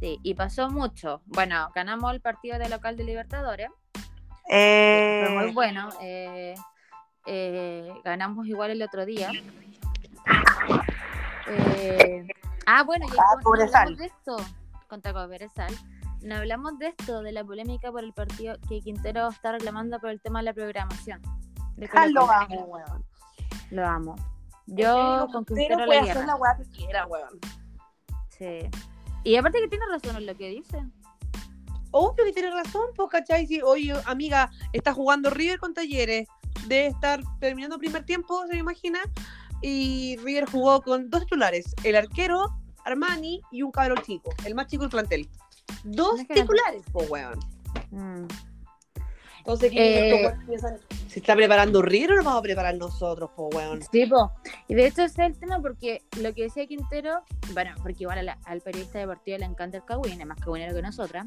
[0.00, 1.20] Sí, y pasó mucho.
[1.26, 3.68] Bueno, ganamos el partido de local de Libertadores,
[4.48, 5.88] Eh, fue muy bueno.
[6.00, 6.54] eh,
[7.26, 9.30] eh, ganamos igual el otro día.
[11.46, 12.26] Eh,
[12.66, 14.36] ah, bueno, y Ah, hablamos de esto
[14.88, 15.72] contra Cobresal.
[16.22, 20.10] No hablamos de esto, de la polémica por el partido que Quintero está reclamando por
[20.10, 21.20] el tema de la programación.
[21.76, 23.04] de Ah, lo amo, weón.
[23.70, 24.16] Lo amo.
[24.66, 27.38] Yo con Quintero puede hacer la weá que quiera, weón.
[28.30, 28.60] Sí.
[29.22, 30.82] Y aparte que tiene razón en lo que dice.
[31.96, 33.46] Obvio que tiene razón, pues, ¿cachai?
[33.46, 36.26] Si, oye, amiga, está jugando River con Talleres,
[36.66, 38.98] debe estar terminando primer tiempo, se me imagina,
[39.62, 42.46] y River jugó con dos titulares, el arquero,
[42.84, 45.28] Armani y un cabrón chico, el más chico del plantel.
[45.84, 47.38] Dos titulares, pues, weón.
[47.92, 48.26] Mm.
[49.38, 50.78] Entonces, ¿qué Eh, piensan?
[51.06, 53.82] ¿Se está preparando River o nos vamos a preparar nosotros, pues, weón?
[53.92, 54.32] Sí, po.
[54.66, 58.24] Y de hecho ese es el tema porque lo que decía Quintero, bueno, porque igual
[58.26, 61.26] la- al periodista deportivo le encanta el cagüín, es más cagüinero que nosotras.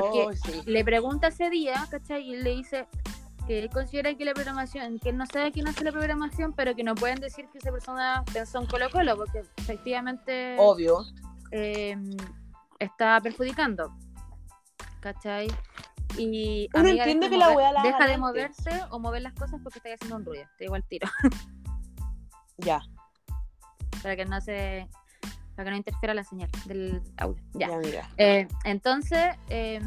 [0.00, 0.62] Porque Oh, sí.
[0.66, 2.28] le pregunta ese día, ¿cachai?
[2.30, 2.86] Y le dice
[3.46, 6.74] que él considera que la programación, que él no sabe quién hace la programación, pero
[6.74, 11.04] que no pueden decir que esa persona pensó en Colo Colo, porque efectivamente Obvio.
[11.50, 11.96] eh,
[12.78, 13.92] está perjudicando.
[15.00, 15.48] ¿Cachai?
[16.16, 19.78] Y Uno entiende que la weá la deja de moverse o mover las cosas porque
[19.78, 20.44] está haciendo un ruido.
[20.56, 21.08] Te digo al tiro.
[22.58, 22.80] Ya,
[24.02, 24.88] para que no se
[25.54, 27.42] para que no interfiera la señal del audio.
[27.54, 27.68] Ya.
[27.68, 28.08] ya, mira.
[28.16, 29.80] Eh, entonces, eh,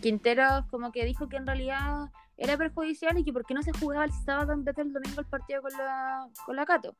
[0.00, 3.72] Quintero como que dijo que en realidad era perjudicial y que por qué no se
[3.72, 6.96] jugaba el sábado en vez del domingo el partido con la, con la Cato.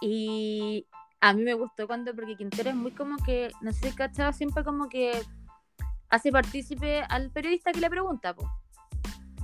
[0.00, 0.86] Y
[1.20, 4.32] a mí me gustó cuando, porque Quintero es muy como que, no sé si cachaba,
[4.32, 5.12] siempre como que
[6.10, 8.50] hace partícipe al periodista que le pregunta, po.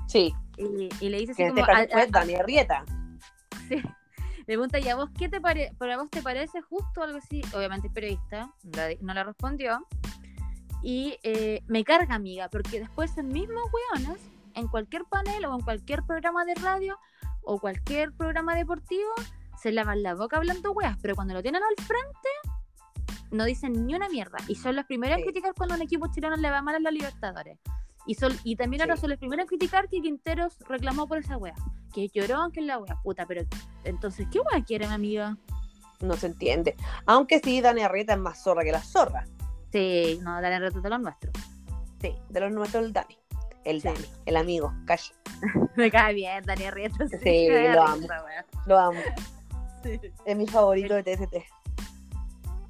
[0.07, 2.85] Sí, Y, y le dice así que este como, caso al- fue al- Dani Arrieta.
[3.69, 3.83] Sí.
[4.47, 5.75] Le pregunta, ¿y a vos qué te parece?
[5.77, 7.41] ¿Para vos te parece justo algo así?
[7.55, 9.87] Obviamente el periodista la- no le respondió.
[10.83, 13.63] Y eh, me carga, amiga, porque después esos mismos
[13.95, 14.21] weones,
[14.55, 16.99] en cualquier panel o en cualquier programa de radio
[17.43, 19.11] o cualquier programa deportivo,
[19.61, 22.29] se lavan la boca hablando weas, pero cuando lo tienen al frente,
[23.31, 24.37] no dicen ni una mierda.
[24.47, 25.23] Y son los primeros Sí.
[25.23, 27.59] en criticar cuando un equipo chileno le va mal a los Libertadores.
[28.07, 29.03] Y, también ahora Sí.
[29.03, 31.55] son los primeros en criticar que Quinteros reclamó por esa wea.
[31.93, 32.97] Que lloró, que es la wea.
[33.03, 33.43] Puta, pero
[33.85, 35.37] entonces, ¿qué wea quieren, amiga?
[36.01, 36.77] No se entiende.
[37.07, 39.25] Aunque sí, Dani Arrieta es más zorra que la zorra.
[39.73, 41.33] Sí, no, dale reto de los nuestros.
[42.01, 43.19] Sí, de los nuestros el Dani.
[43.65, 43.89] El Sí.
[43.89, 45.11] Dani, el amigo, cash.
[45.77, 47.07] Me cae bien, Dani Arrieta.
[47.23, 48.47] Sí, lo wea.
[48.67, 49.01] Lo amo.
[50.27, 51.37] Es mi favorito de TST.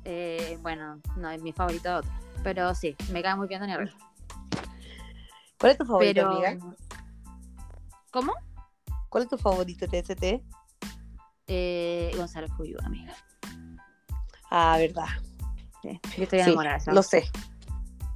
[0.05, 2.11] Eh, bueno, no, es mi favorito de otro.
[2.42, 3.97] Pero sí, me cae muy bien Dani Arrieta.
[5.64, 6.31] ¿Cuál es tu favorito, Pero...
[6.31, 6.77] amiga?
[8.11, 8.35] ¿Cómo?
[9.09, 10.42] ¿Cuál es tu favorito TST?
[11.46, 13.14] Eh, Gonzalo Fuyu, amiga.
[14.50, 15.07] Ah, verdad.
[15.81, 17.24] Sí, yo estoy Sí, enamorada esa lo sé.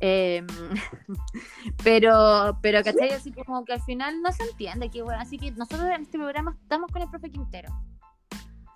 [0.00, 0.46] Em,
[1.82, 3.12] pero, pero, ¿cachai?
[3.12, 5.18] Así como que al final no se entiende qué bueno.
[5.18, 7.72] Así que nosotros en este programa estamos con el profe Quintero.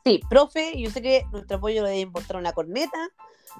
[0.03, 3.11] Sí, profe, yo sé que nuestro apoyo le debe importar una corneta.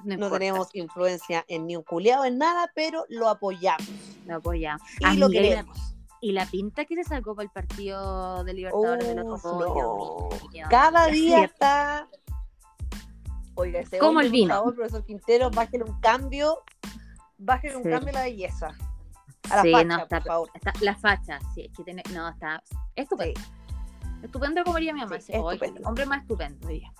[0.05, 3.87] No, tenemos influencia en ni un culiado, en nada, pero lo apoyamos.
[4.25, 4.81] Lo apoyamos.
[4.99, 5.77] Y Amiga, lo y la- queremos.
[6.21, 10.29] Y la pinta que se sacó para el partido de Libertadores de los no.
[10.29, 10.65] Dios mío.
[10.69, 11.43] Cada día Sí.
[11.43, 12.07] está.
[13.55, 14.47] Oiga, ese Como el vino.
[14.49, 16.63] Por favor, profesor Quintero, bájale un cambio.
[17.37, 17.89] Bájale un Sí.
[17.89, 18.67] cambio a la belleza.
[19.49, 20.49] A la Sí, facha, no, está- por favor.
[20.53, 22.63] Está, la facha, sí, es que tiene, no, está
[22.95, 23.39] estupendo.
[24.23, 25.19] Estupendo como diría mi mamá.
[25.19, 25.79] Sí, dice, "Oye, estupendo.
[25.81, 26.91] el hombre más estupendo, diría.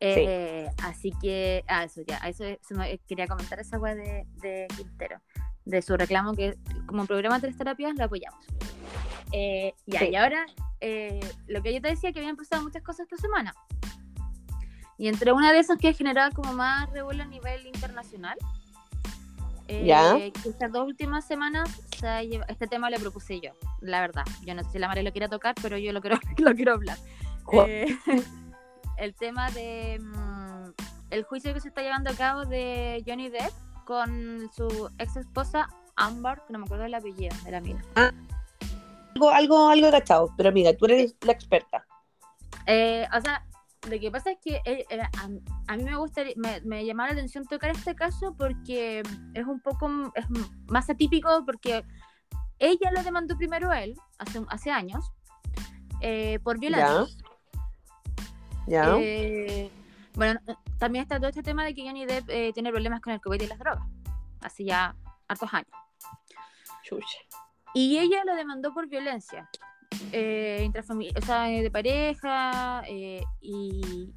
[0.00, 4.66] Eh, Así que, ah, eso ya, a eso, eso me- quería comentar esa de, de
[4.76, 5.18] Quintero,
[5.64, 8.44] de su reclamo que como programa de tres terapias lo apoyamos.
[9.32, 10.06] Eh, ya, Sí.
[10.12, 10.46] y ahora,
[10.80, 13.54] eh, lo que yo te decía que habían pasado muchas cosas esta semana.
[14.96, 18.36] Y entre una de esas que ha generado como más revuelo a nivel internacional,
[19.66, 20.16] eh, Ya.
[20.18, 24.24] estas dos últimas semanas se este tema lo propuse yo, la verdad.
[24.44, 26.74] Yo no sé si la María lo quiere tocar, pero yo lo quiero, lo quiero
[26.74, 26.98] hablar.
[27.66, 27.96] Eh,
[28.98, 30.70] el tema de mm,
[31.10, 33.52] el juicio que se está llevando a cabo de Johnny Depp
[33.84, 37.84] con su ex esposa Amber, que no me acuerdo del apellido de la mina.
[37.94, 40.32] Algo, algo, algo agachado.
[40.36, 41.86] Pero amiga, tú eres la experta.
[42.66, 43.44] Eh, o sea,
[43.88, 45.28] lo que pasa es que eh, eh, a,
[45.72, 49.02] a mí me gustaría, me, me llamaba la atención tocar este caso porque
[49.34, 50.26] es un poco es
[50.66, 51.84] más atípico porque
[52.58, 55.12] ella lo demandó primero a él, hace, hace años,
[56.00, 57.06] eh, por violencia.
[58.66, 58.96] ¿Ya?
[58.98, 59.70] Eh,
[60.14, 63.12] bueno, eh, también está todo este tema de que Johnny Depp eh, tiene problemas con
[63.12, 63.86] el COVID y las drogas,
[64.40, 64.94] hace ya
[65.28, 65.70] hartos años.
[66.82, 67.18] Chucha.
[67.74, 69.48] Y ella lo demandó por violencia
[70.12, 70.70] eh,
[71.16, 74.12] o sea, eh, de pareja eh, y,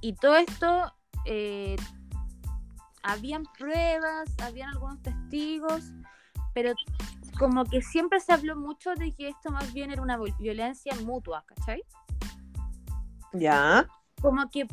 [0.00, 0.92] y todo esto.
[3.02, 5.84] habían pruebas, habían algunos testigos,
[6.54, 6.74] pero
[7.38, 11.44] como que siempre se habló mucho de que esto más bien era una violencia mutua,
[11.46, 11.82] ¿cachai?
[13.32, 13.86] ¿Ya?
[14.20, 14.66] Como que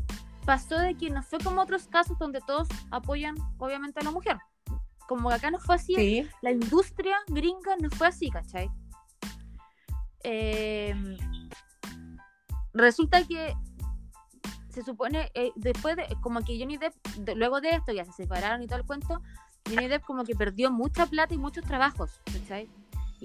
[0.46, 4.38] pasó de que no fue como otros casos donde todos apoyan obviamente a la mujer.
[5.08, 6.28] Como que acá no fue así, Sí.
[6.42, 8.70] la industria gringa no fue así, ¿cachai?
[10.24, 10.96] Eh,
[12.74, 13.54] resulta que
[14.70, 18.12] se supone, eh, después de, como que Johnny Depp, de- luego de esto, ya se
[18.12, 19.22] separaron y todo el cuento,
[19.70, 22.70] Johnny Depp como que perdió mucha plata y muchos trabajos, ¿cachai?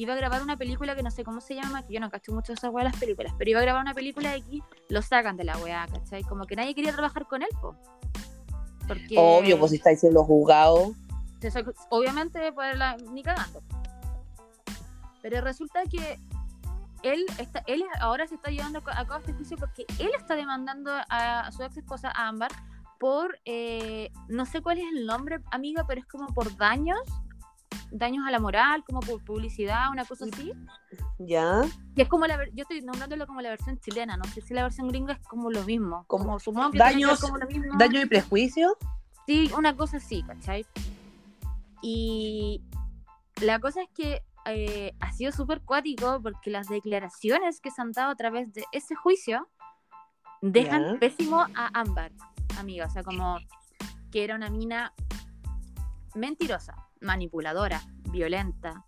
[0.00, 2.32] Iba a grabar una película que no sé cómo se llama, que yo no cacho
[2.32, 5.02] mucho esa weá de las películas, pero iba a grabar una película y aquí lo
[5.02, 6.22] sacan de la weá, ¿cachai?
[6.22, 7.76] Como que nadie quería trabajar con él, po.
[8.88, 9.14] Porque...
[9.18, 10.94] Obvio, pues si estáis siendo juzgado.
[11.90, 13.62] Obviamente pues la, ni cagando
[15.22, 16.18] pero resulta que
[17.02, 20.90] él está él ahora se está llevando a cabo este juicio porque él está demandando
[20.92, 22.50] a, a su ex esposa Ámbar
[22.98, 27.00] por eh, no sé cuál es el nombre amiga pero es como por daños
[27.92, 30.52] daños a la moral como por publicidad una cosa así
[31.18, 31.62] ¿Ya?
[31.96, 34.62] que es como la yo estoy nombrándolo como la versión chilena no sé si la
[34.62, 38.00] versión gringa es como lo mismo Como como que ver daños- como lo mismo ¿Daño
[38.00, 38.76] y prejuicio?
[39.26, 40.66] Sí, una cosa así, ¿cachai?
[41.82, 42.62] Y
[43.40, 47.92] la cosa es que eh, ha sido súper cuático porque las declaraciones que se han
[47.92, 49.48] dado a través de ese juicio
[50.40, 50.98] dejan Ya.
[50.98, 52.10] pésimo a Ámbar,
[52.58, 52.86] amiga.
[52.86, 53.38] O sea, como
[54.10, 54.92] que era una mina
[56.14, 58.84] mentirosa, manipuladora, violenta.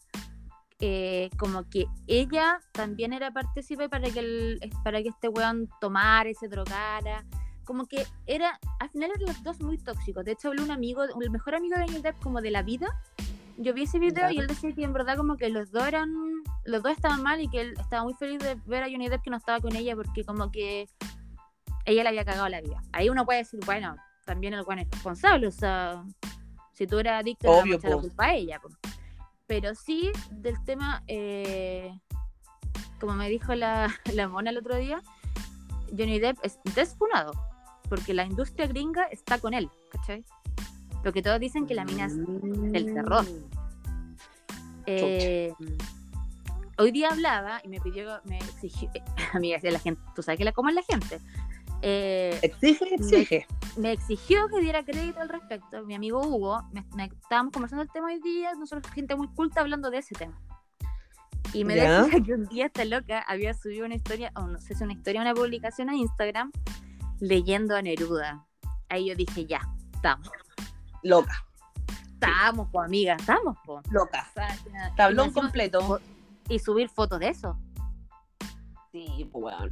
[0.84, 6.28] eh, como que ella también era partícipe para que, el- para que este weón tomara
[6.28, 7.24] y se drogara.
[7.64, 10.24] como que era, al final eran los dos muy tóxicos.
[10.24, 12.88] De hecho, habló un amigo, el mejor amigo de Johnny Depp como de la vida.
[13.58, 16.10] Yo vi ese video y él decía que en verdad como que los dos eran,
[16.64, 19.22] los dos estaban mal y que él estaba muy feliz de ver a Johnny Depp
[19.22, 20.88] que no estaba con ella porque como que
[21.84, 22.82] ella le había cagado la vida.
[22.92, 23.94] Ahí uno puede decir, bueno,
[24.26, 26.02] también el Juan es responsable, o sea,
[26.82, 28.60] si tú eras adicto, le vamos a Obvio, echar la culpa a ella.
[28.60, 28.68] po.
[29.46, 31.96] Pero sí, del tema, eh,
[32.98, 35.00] como me dijo la, la mona el otro día,
[35.96, 37.32] Johnny Depp es desfunado,
[37.88, 40.24] porque la industria gringa está con él, ¿cachai?
[41.04, 43.24] Porque todos dicen que la mina es del terror.
[44.86, 45.54] Eh,
[46.78, 48.90] hoy día hablaba y me pidió, me exigió,
[49.34, 51.20] amiga, de la gente, tú sabes que la como es la gente.
[51.84, 53.46] Eh, Exige, exige.
[53.76, 55.84] me exigió que diera crédito al respecto.
[55.84, 59.60] Mi amigo Hugo, me, me- estábamos conversando el tema hoy día, nosotros gente muy culta
[59.60, 60.40] hablando de ese tema.
[61.52, 62.04] Y me Ya.
[62.04, 64.92] decía que un día esta loca había subido una historia, o no sé si una
[64.92, 66.52] historia, una publicación a Instagram,
[67.20, 68.46] leyendo a Neruda.
[68.88, 69.60] Ahí yo dije, ya,
[69.94, 70.28] estamos,
[71.02, 71.44] Loca,
[72.14, 73.84] estamos, pues amiga, estamos, pues.
[73.90, 74.30] loca.
[74.96, 76.00] Tablón completo.
[76.48, 77.58] Y subir fotos de eso.
[78.92, 79.68] Sí, pues, weón.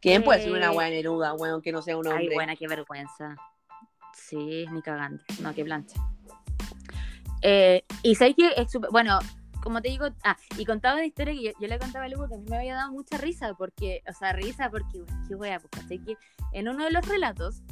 [0.00, 2.28] ¿Quién puede ser una weá Neruda, weón, que no sea un hombre?
[2.28, 3.36] Ay, buena, qué vergüenza.
[4.14, 5.22] Sí, ni cagando.
[5.40, 6.00] No, qué plancha.
[7.42, 9.18] Eh, y sabes que es súper- bueno,
[9.62, 12.28] como te digo, ah, y contaba una historia que yo, yo le contaba a Lugo
[12.28, 15.58] que a mí me había dado mucha risa, porque, o sea, risa porque, qué wea,
[15.60, 15.98] pues, ¿cachai?
[16.04, 16.16] que
[16.52, 17.62] en uno de los relatos,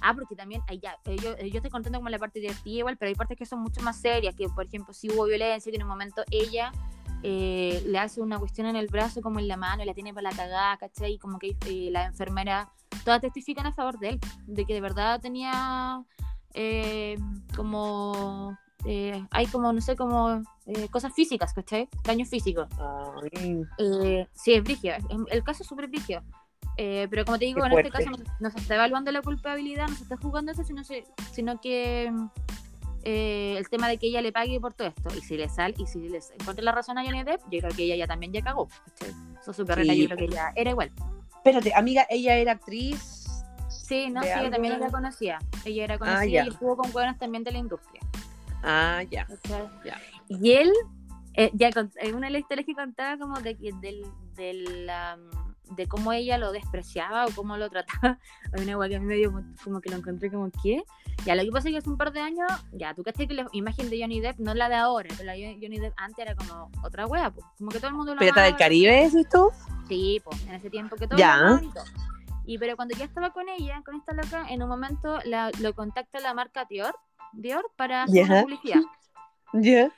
[0.00, 2.78] ah, porque también, ay, ya, eh, yo, eh, yo estoy contando como la parte divertida
[2.78, 5.70] igual, pero hay partes que son mucho más serias, que por ejemplo, si hubo violencia,
[5.70, 6.72] que en un momento ella
[7.22, 10.12] eh, le hace una cuestión en el brazo, como en la mano, y la tiene
[10.14, 11.14] para la cagada, ¿cachai?
[11.14, 12.70] Y como que eh, la enfermera,
[13.04, 16.02] todas testifican a favor de él, de que de verdad tenía
[16.54, 17.16] eh,
[17.56, 21.88] como, eh, hay como, no sé, como eh, cosas físicas, ¿cachai?
[22.04, 22.68] Daños físicos.
[23.78, 24.94] Eh, sí, es brígido.
[25.30, 26.22] El caso es súper brígido.
[26.78, 28.10] Eh, pero como te digo, Qué en este fuerte.
[28.10, 31.04] caso no, no se está evaluando la culpabilidad, no se está jugando eso, sino, se-
[31.30, 32.10] sino que
[33.04, 35.08] eh, el tema de que ella le pague por todo esto.
[35.16, 37.70] Y si le sale, y si les encuentra la razón a Johnny Depp, yo creo
[37.74, 38.68] que ella ya también ya cagó.
[39.40, 40.92] Eso es súper Sí, real, yo creo que ella era igual.
[41.36, 43.18] Espérate, amiga, ella era actriz.
[43.68, 45.38] Sí, no, ¿De sí, ella también era conocida.
[45.64, 46.44] Ella era Ah, conocida ya.
[46.44, 48.00] y estuvo con buenas también de la industria.
[48.62, 49.26] Ah, ya.
[49.84, 49.98] Ya.
[50.28, 50.70] Y él,
[51.34, 54.88] eh, ya en una de las historias que contaba como de, que- del, del,
[55.70, 58.18] de cómo ella lo despreciaba o cómo lo trataba,
[58.52, 59.32] hay una que a mí me dio
[59.64, 60.82] como que lo encontré como que,
[61.24, 63.34] ya lo que pasa es que hace un par de años, ya tú caché que
[63.34, 66.18] la imagen de Johnny Depp, no la de ahora, pero la de Johnny Depp antes
[66.18, 69.28] era como otra wea, pues, como que todo el mundo lo ¿Pirata del Caribe, decís
[69.30, 69.50] tú?
[69.88, 71.60] Sí, pues, en ese tiempo que todo Ya.
[72.44, 75.74] y pero cuando ya estaba con ella, con esta loca, en un momento la, lo
[75.74, 76.94] contacta la marca Dior,
[77.32, 78.42] Dior para hacer una Ya.
[78.42, 78.80] publicidad.
[79.54, 79.92] Ya.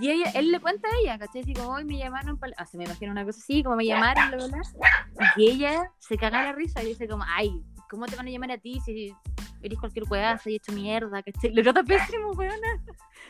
[0.00, 1.42] Y ella, él le cuenta a ella, ¿cachai?
[1.42, 2.52] Así como, hoy me llamaron, para...
[2.56, 5.32] ah, se me imagina una cosa así, como me llamaron, bla, bla, bla.
[5.36, 8.52] Y ella se caga la risa y dice como, ay, ¿cómo te van a llamar
[8.52, 9.14] a ti si
[9.62, 11.52] eres cualquier weá, se ha hecho mierda, ¿cachai?
[11.52, 12.82] Le trata pésimo, weona.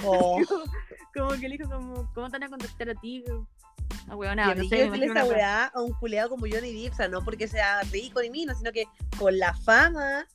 [0.04, 0.40] Oh.
[1.14, 3.22] Como que le dijo como, ¿cómo te van a contactar a ti?
[3.26, 5.66] Y weona, no sé, me imagino esa weá.
[5.66, 8.72] a un culeado como Johnny Depp, o sea, no porque sea rico ni mino, sino
[8.72, 8.86] que
[9.18, 10.26] con la fama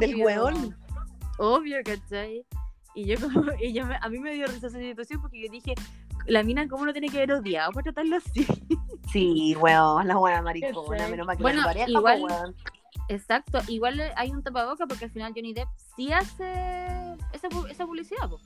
[0.00, 0.76] del Obvio, weón.
[1.38, 2.44] Obvio, ¿cachai?
[2.94, 5.50] Y yo como, y yo me- a mí me dio risa esa situación porque yo
[5.50, 5.74] dije,
[6.26, 8.46] la mina, ¿cómo no tiene que haber odiado por tratarlo así?
[9.12, 12.54] Sí, weón, la weá maricona, menos mal que Bueno, no es pareja, igual- weón.
[13.08, 18.28] Exacto, igual hay un tapaboca porque al final Johnny Depp sí hace esa, esa publicidad.
[18.30, 18.40] po.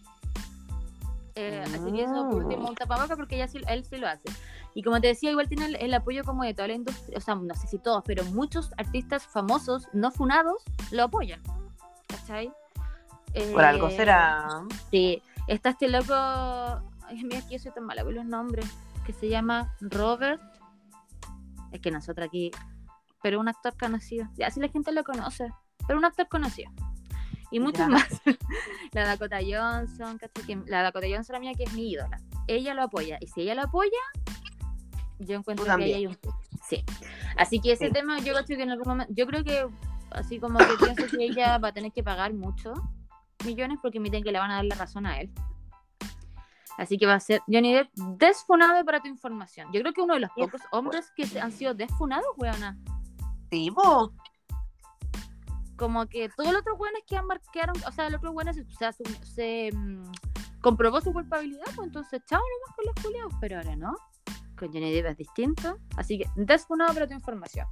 [1.36, 4.28] Eh, Así que eso por último un tapaboca porque ella sí- él sí lo hace.
[4.74, 7.20] Y como te decía, igual tiene el, el apoyo como de toda la industria, o
[7.20, 11.40] sea, no sé si todos, pero muchos artistas famosos, no funados, lo apoyan.
[12.08, 12.50] ¿Cachai?
[13.52, 14.48] Por algo Eh, será.
[14.90, 18.66] Sí, está este loco, ay, mira que yo soy tan mala con los nombres,
[19.06, 20.40] que se llama Robert,
[21.72, 22.50] es que nosotros aquí,
[23.22, 25.50] pero un actor conocido, ya si la gente lo conoce,
[25.86, 26.70] pero un actor conocido.
[27.50, 27.88] Y muchos Ya.
[27.88, 28.06] más.
[28.92, 30.18] la Dakota Johnson.
[30.18, 32.20] Que la Dakota Johnson, la mía, que es mi ídola.
[32.46, 33.16] Ella lo apoya.
[33.22, 33.88] Y si ella lo apoya,
[35.18, 36.18] yo encuentro que ahí hay un.
[36.68, 36.84] Sí.
[37.38, 37.92] Así que ese Sí.
[37.94, 39.12] tema, yo creo que en algún momento.
[39.16, 39.66] Yo creo que,
[40.10, 42.74] así como que pienso que ella va a tener que pagar mucho
[43.44, 45.30] millones porque admiten que le van a dar la razón a él.
[46.76, 49.68] Así que va a ser Johnny Depp desfunado para tu información.
[49.72, 52.76] Yo creo que uno de los pocos hombres que han sido desfunados, weona.
[53.50, 54.12] Sí, po.
[55.76, 58.64] Como que todos los otros buenos que han marcaron, o sea, los otros buenos se,
[58.64, 60.04] se, asum- se, mm,
[60.60, 63.96] comprobó su culpabilidad, pues entonces chao nomás con los culiados, pero ahora no.
[64.56, 65.78] Con Johnny Depp es distinto.
[65.96, 67.66] Así que desfunado para tu información.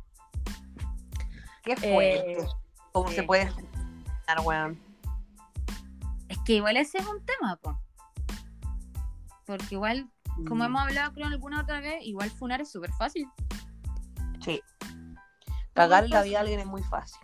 [1.62, 2.48] Qué Eh, fuerte.
[2.92, 3.52] ¿Cómo se puede
[4.44, 4.80] weón?
[6.28, 7.78] Es que igual ese es un tema, po.
[9.46, 10.10] Porque igual,
[10.48, 10.66] como Mm.
[10.66, 13.28] hemos hablado creo alguna otra vez, igual funar es súper fácil.
[14.44, 14.60] Sí.
[15.72, 17.20] Cagar la vida de alguien es muy fácil.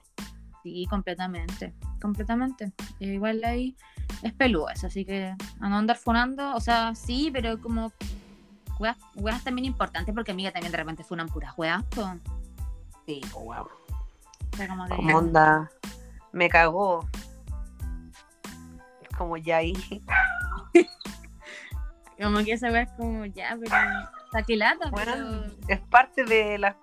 [0.63, 1.75] Sí, completamente.
[2.01, 2.73] Completamente.
[3.01, 3.77] E igual ahí
[4.23, 7.93] es peludo eso, así que a no andar funando, o sea, sí, pero como
[8.79, 12.03] weas, weas también importantes porque amiga también de repente funan puras weas, po.
[13.07, 13.67] Sí, pues, weón.
[14.53, 15.71] O sea, como que- Como onda,
[16.33, 17.09] me cagó.
[19.23, 19.73] Como ya ahí.
[22.21, 23.75] Como que esa es como ya, pero.
[24.91, 25.47] Bueno, pero.
[25.69, 26.77] es parte de, la,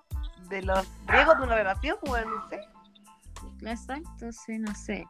[0.48, 2.60] de los riesgos de una relación, weón, no sé.
[3.62, 5.06] Exacto, sí, no sé.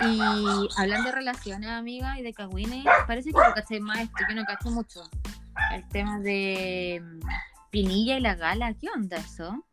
[0.00, 4.34] Y hablando de relaciones, amiga, y de cagüines, parece que tú cachai más esto, yo
[4.36, 5.02] no cacho mucho.
[5.72, 7.20] El tema de mm,
[7.70, 9.64] Pinilla y la gala, ¿qué onda eso?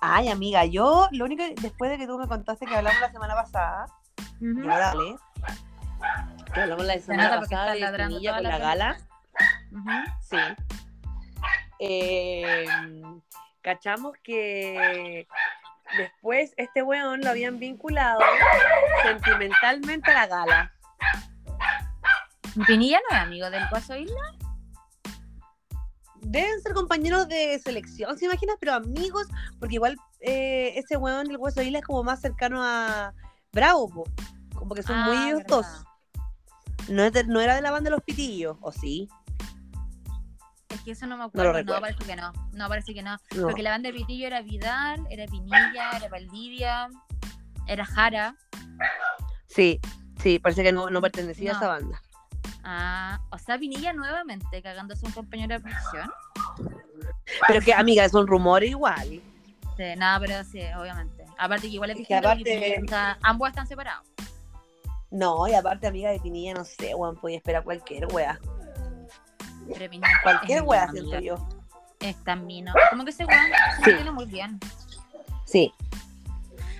[0.00, 3.12] Ay, amiga, yo, lo único, que- después de que tú me contaste que hablamos la
[3.12, 3.86] semana pasada,
[4.40, 4.62] Ujú.
[4.62, 5.16] yo dale,
[6.56, 8.98] que hablamos la Se semana porque pasada de Pinilla con la la gala,
[10.20, 10.36] sí.
[11.78, 12.64] Eh,
[13.60, 15.28] cachamos que
[15.98, 18.20] después este weón lo habían vinculado
[19.02, 20.72] sentimentalmente a la gala.
[22.66, 24.32] Pinilla no es amigo del Cuaso Isla.
[26.22, 28.56] Deben ser compañeros de selección, ¿se imaginas?
[28.58, 29.26] Pero amigos,
[29.60, 33.12] porque igual eh, ese weón del Hueso Isla es como más cercano a
[33.52, 34.04] Bravo, po.
[34.54, 35.44] como que son Ah, muy verdad.
[35.46, 35.66] dos.
[36.88, 39.08] No, es de- no era de la banda de los pitillos, ¿o sí?
[40.68, 41.62] Es que eso no me acuerdo.
[41.62, 42.32] No, parece que no.
[42.52, 43.16] No, parece que no.
[43.34, 43.42] No.
[43.42, 46.88] Porque la banda de Pitillo era Vidal, era Pinilla, era Valdivia,
[47.66, 48.36] era Jara.
[49.46, 49.80] Sí,
[50.22, 52.00] sí, parece que no, no pertenecía a esa banda.
[52.64, 56.10] Ah, o sea, Pinilla nuevamente cagándose un compañero de prisión.
[57.46, 59.20] Pero que, amiga, son rumores igual.
[59.76, 61.24] Sí, nada, pero sí, obviamente.
[61.38, 62.86] Aparte que igual es Es que aparte-
[63.22, 64.06] ambos están separados.
[65.10, 68.38] No, y aparte, amiga de Pinilla, no sé, weón, podía esperar cualquier wea.
[69.66, 71.34] Pero Pinilla Cualquier wea, siento yo.
[72.00, 72.72] Es tan mino.
[72.90, 73.46] Como que ese weón
[73.84, 74.10] se Sí.
[74.10, 74.58] muy bien.
[75.44, 75.72] Sí.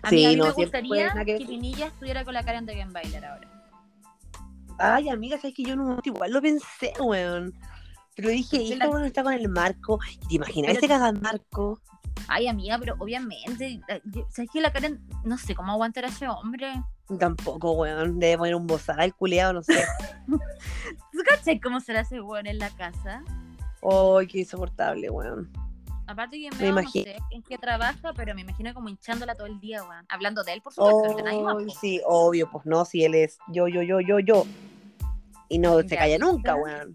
[0.02, 1.24] A Sí, mí, a mí no, me gustaría que...
[1.38, 3.48] que- Pinilla estuviera con la Karen de Game Bailer ahora.
[4.78, 7.54] Ay, amiga, sabes que yo no, igual lo pensé, weón.
[8.14, 9.98] Pero dije, y la- está con el marco.
[10.22, 11.80] ¿Y te imaginas Pero- ese caga el marco?
[12.28, 13.80] Ay, amiga, pero obviamente,
[14.30, 16.72] ¿sabes que la Karen, no sé cómo aguantar a ese hombre?
[17.18, 18.18] Tampoco, weón.
[18.18, 19.84] Debe poner un bozal el culeado, no sé.
[20.26, 23.22] ¿Tú cachai cómo será ese weón en la casa?
[23.82, 25.50] Ay, qué insoportable, weón.
[26.08, 27.04] Aparte que Me me no imagino.
[27.04, 30.04] sé en qué trabaja, pero me imagino como hinchándola todo el día, weón.
[30.08, 31.70] Hablando de él, por supuesto, de nadie más, po.
[31.80, 34.44] sí, obvio, pues no, si él es yo, yo, yo, yo, yo.
[35.48, 36.18] Y no se calla ¿viste?
[36.18, 36.92] nunca, weón.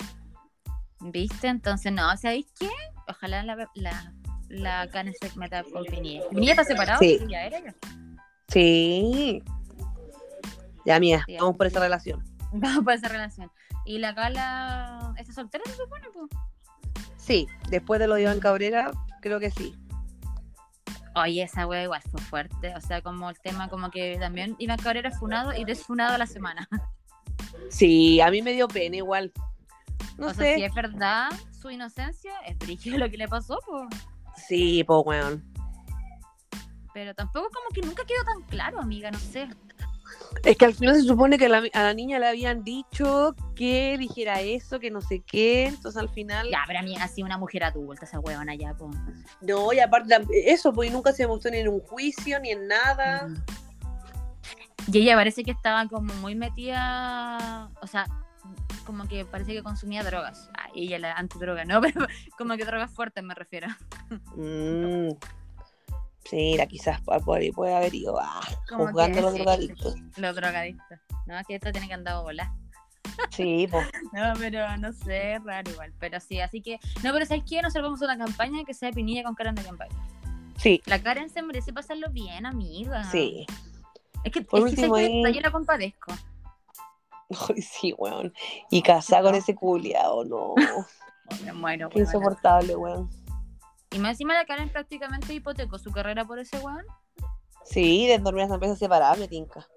[1.00, 1.48] ¿Viste?
[1.48, 2.70] Entonces, no, ¿sabéis qué?
[3.08, 4.14] Ojalá la, la,
[4.50, 6.28] la se meta con Pinilla.
[6.30, 7.00] ¿Pinilla está separado?
[7.00, 7.20] Sí.
[7.28, 7.76] Ya era ya.
[8.48, 9.44] Sí.
[10.86, 12.24] Ya, mía, Sí, vamos por esa relación.
[12.54, 13.50] Vamos por esa relación.
[13.86, 16.30] Y la Gala está soltera, se supone, pues.
[17.16, 19.74] Sí, después de lo de Iván Cabrera, creo que sí.
[21.16, 22.74] Oye, esa wea igual fue fuerte.
[22.76, 26.28] O sea, como el tema, como que también Iván Cabrera funado y desfunado a la
[26.28, 26.68] semana.
[27.70, 29.32] Sí, a mí me dio pena igual.
[30.18, 30.36] No o sé.
[30.36, 33.88] sea, si es verdad su inocencia, es brígido lo que le pasó, pues.
[34.48, 35.44] Sí, pues, weón.
[36.94, 39.48] Pero tampoco como que nunca quedó tan claro, amiga, no sé.
[40.44, 43.36] Es que al final se supone que a la, a la niña le habían dicho
[43.56, 45.68] que dijera eso, que no sé qué.
[45.68, 46.50] Entonces al final.
[46.50, 48.96] Ya, pero amiga, así una mujer adulta, esa huevona ya, pues.
[49.42, 53.28] No, y aparte, eso, pues nunca se mostró ni en un juicio ni en nada.
[53.28, 53.44] Mm.
[54.92, 58.08] Y ella parece que estaba como muy metida, o sea,
[58.86, 60.50] como que parece que consumía drogas.
[60.58, 61.82] Ah, ella la antidroga, ¿no?
[61.82, 62.08] Pero
[62.38, 63.68] como que drogas fuertes me refiero.
[64.36, 65.10] Mm.
[66.24, 69.96] Sí, mira, quizás por ahí puede haber ido ah, juzgando que a los drogadictos.
[70.18, 71.00] Los drogadictos.
[71.26, 72.48] No, es que esto tiene que andar a volar.
[73.32, 73.88] Sí, pues.
[74.14, 75.94] No, pero no sé, raro igual.
[76.00, 76.80] Pero sí, así que.
[77.04, 77.62] No, pero ¿sabes qué?
[77.62, 79.96] Nosotros vamos a una campaña que sea Pinilla con Karen de campaña.
[80.58, 83.04] Sí, La Karen se merece pasarlo bien, amiga.
[83.06, 83.46] sí.
[84.24, 85.14] Es que, Por es que último, ¿sabes qué?
[85.16, 86.14] ahí- Hasta yo la compadezco.
[87.50, 88.32] Ay, sí, weón.
[88.70, 90.54] Y casar con ese culiao, no.
[91.46, 93.10] Me muero, Qué insoportable, weón.
[93.92, 96.86] Y más encima la Karen prácticamente hipotecó su carrera por ese weón.
[97.66, 99.68] Sí, de dormir en una empresa separada, me tinca.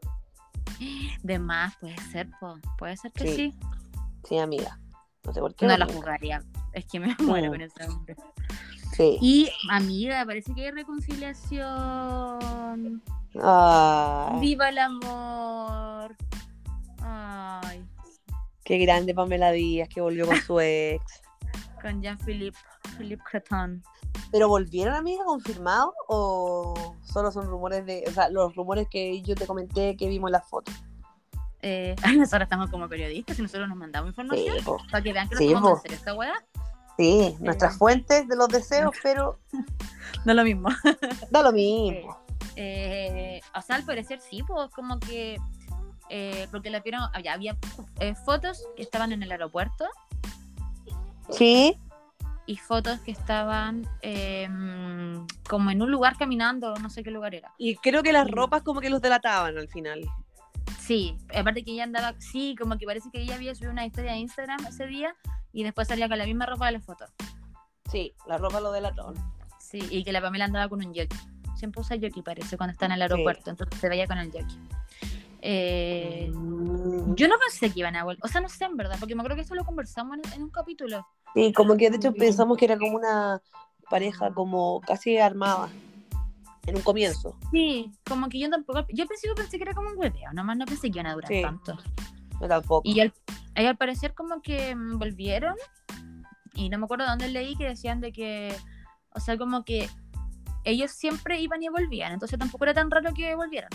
[1.22, 2.56] De más, puede ser, po.
[2.78, 3.36] puede ser que sí.
[3.36, 3.54] Sí.
[4.28, 4.78] Sí, amiga.
[5.24, 5.66] No sé por qué.
[5.66, 6.00] No la tinca.
[6.00, 6.42] jugaría.
[6.72, 7.50] Es que me muero Mm.
[7.50, 8.16] con ese hombre.
[8.96, 9.18] Sí.
[9.20, 13.02] Y, amiga, parece que hay reconciliación.
[13.42, 16.16] Ay, ¡Viva el amor!
[17.00, 17.84] Ay,
[18.64, 21.02] qué grande Pamela Díaz que volvió con su ex.
[21.84, 22.56] Con Jean-Philippe
[22.96, 23.82] Philippe Creton.
[24.32, 25.92] ¿Pero volvieron, amiga, confirmado?
[26.08, 28.04] ¿O solo son rumores de.
[28.08, 30.74] O sea, los rumores que yo te comenté que vimos en las fotos?
[31.60, 34.78] Eh, nosotros estamos como periodistas y nosotros nos mandamos Sí, información po.
[34.90, 36.34] para que vean que nos Sí, en serio esta weá.
[36.96, 39.38] Sí, nuestras fuentes de los deseos, pero
[40.24, 40.68] No es lo mismo.
[41.30, 42.16] da lo mismo.
[42.56, 45.38] Eh, o sea, al parecer sí, pues como que.
[46.08, 47.00] eh, porque la vieron.
[47.12, 47.56] Había, había
[47.98, 49.88] eh, fotos que estaban en el aeropuerto
[51.30, 51.78] Sí,
[52.46, 54.48] y fotos que estaban eh,
[55.48, 57.52] como en un lugar caminando, no sé qué lugar era.
[57.58, 60.02] Y creo que las ropas como que los delataban al final.
[60.78, 62.14] Sí, aparte que ella andaba.
[62.18, 65.16] Sí, como que parece que ella había subido una historia de Instagram ese día
[65.52, 67.06] y después salía con la misma ropa de la foto.
[67.90, 69.14] sí, la ropa lo delataron.
[69.58, 71.08] Sí, y que la Pamela andaba con un jockey.
[71.56, 73.50] Siempre usa jockey, parece, cuando está en el aeropuerto.
[73.50, 74.58] Entonces se veía con el jockey.
[75.46, 77.14] Eh, Mm.
[77.16, 78.18] yo no pensé que iban a volver.
[78.24, 80.42] O sea, no sé en verdad, porque me acuerdo que eso lo conversamos en, en
[80.44, 81.06] un capítulo.
[81.34, 83.42] Sí, como que de hecho pensamos que era como una
[83.90, 85.70] pareja como casi armada
[86.66, 87.36] en un comienzo.
[87.50, 88.86] Sí, como que yo tampoco.
[88.88, 91.14] Yo al principio pensé que era como un hueveo, nomás no pensé que iban a
[91.14, 91.42] durar Sí.
[91.42, 91.76] tanto.
[92.40, 92.82] Yo tampoco.
[92.88, 93.12] Y al,
[93.54, 95.54] y al parecer, como que mm, volvieron.
[96.54, 98.56] Y no me acuerdo dónde leí que decían de que.
[99.10, 99.90] O sea, como que
[100.64, 102.12] ellos siempre iban y volvían.
[102.12, 103.70] Entonces tampoco era tan raro que volvieran.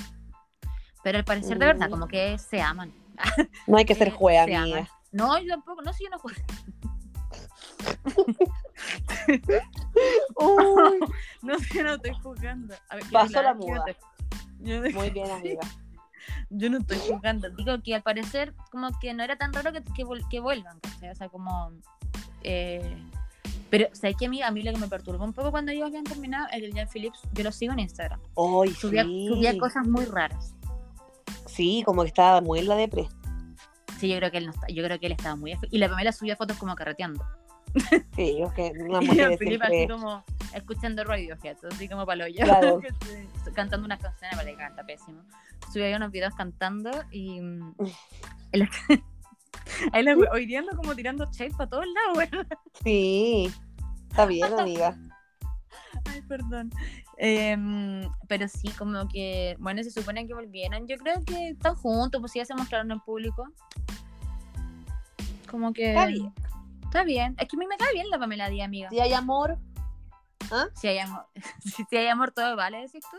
[1.04, 2.92] Pero al parecer, de verdad, como que se aman.
[3.68, 4.78] No hay que ser juega, se amiga.
[4.80, 4.90] aman.
[5.12, 6.40] No, yo tampoco, no sé, yo no juego.
[10.38, 11.00] Uy,
[11.42, 12.76] No sé, no estoy jugando.
[12.90, 13.84] A ver, Pasó la muda.
[13.84, 14.00] quiero-
[14.60, 15.62] Yo, no- muy bien, amiga.
[16.50, 17.50] yo no estoy jugando.
[17.52, 20.80] Digo que al parecer, como que no era tan raro que, que, vuel- que vuelvan,
[20.80, 21.10] ¿cachai?
[21.10, 21.72] O sea, como.
[22.44, 22.98] eh,
[23.70, 24.48] pero, ¿sabes qué, amiga?
[24.48, 27.20] A mí lo que me perturbó un poco cuando ellos habían terminado, el Jean Phillips,
[27.34, 28.20] yo lo sigo en Instagram.
[28.76, 29.28] Subía, sí.
[29.28, 30.56] subía cosas muy raras.
[31.60, 33.10] Sí, como que estaba muy en la depre.
[34.00, 35.58] Sí, yo creo que él no está, yo creo que él estaba muy.
[35.72, 37.22] Y la Pamela subía fotos como carreteando.
[38.16, 39.94] Sí, es que una mujer Felipe así siempre...
[39.98, 42.80] como escuchando Radiohead, así como para lo Claro.
[43.56, 45.22] cantando unas canciones, para que canta pésimo.
[45.74, 47.42] Subía ahí unos videos cantando y.
[47.42, 47.76] mm,
[48.54, 48.70] el-
[49.92, 52.48] ahí la hoy día ando como tirando shade para todos lados, weón.
[52.86, 53.52] Sí,
[54.10, 54.98] está bien, amiga.
[56.06, 56.72] Ay, perdón.
[57.22, 60.88] Em, pero sí, como que, bueno, se supone que volvieron.
[60.88, 63.44] Yo creo que están juntos, pues ya se mostraron en público.
[65.52, 65.90] Como que.
[65.90, 66.34] Está bien.
[66.86, 67.36] Está bien.
[67.38, 68.90] Es que a mí me cae bien la Pamela Díaz, amiga.
[68.90, 69.58] Si hay amor,
[70.76, 71.26] Si hay amor,
[71.90, 73.18] si, hay amor todo vale, decís tú.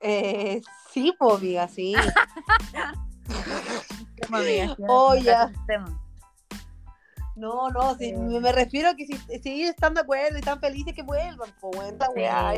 [0.00, 1.94] eh, sí, pues, amiga, sí.
[4.26, 5.52] Como amiga, Oh, ya.
[5.66, 6.00] tema.
[7.36, 9.12] No, no, si, me me refiero a que si,
[9.42, 12.20] si ellos están de acuerdo y están felices, que vuelvan, pues, bueno, Sí.
[12.20, 12.54] weá.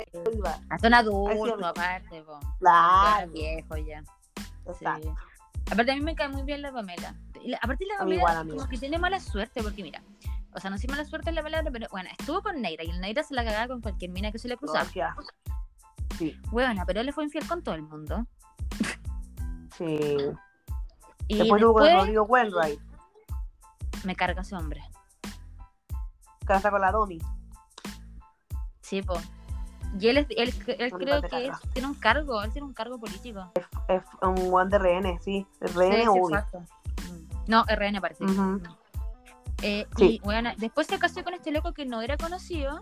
[0.70, 2.24] Ah, Son adultos, aparte.
[2.60, 4.02] Claro, Son viejos ya.
[4.66, 5.14] exacto.
[5.16, 5.70] Sí.
[5.72, 7.14] Aparte, a mí me cae muy bien la Pamela.
[7.44, 8.56] La- aparte, la Pamela igual, amiga.
[8.56, 10.00] como que tiene mala suerte, porque mira,
[10.54, 12.84] o sea, no sé si mala suerte es la palabra, pero bueno, estuvo con Neira
[12.84, 14.86] y el Neira se la cagaba con cualquier mina que se le cruzaba.
[16.18, 18.26] Sí, Bueno, pero él le fue infiel con todo el mundo.
[19.76, 20.16] sí.
[21.30, 22.80] Y Después tuvo con Rodrigo Wainwright,
[24.04, 24.82] me carga ese hombre.
[26.48, 27.18] está con la Domi.
[28.80, 29.14] Sí, po.
[30.00, 32.98] Y él, es- él, él creo que es- tiene un cargo, él tiene un cargo
[32.98, 33.52] político.
[33.88, 35.46] Es un one de RN, sí.
[35.60, 36.58] Sí, RN sí, exacto.
[36.60, 37.50] Mm.
[37.50, 38.24] No, RN parece.
[39.62, 40.04] Eh, Sí.
[40.16, 42.80] Y bueno, después se casó con este loco que no era conocido,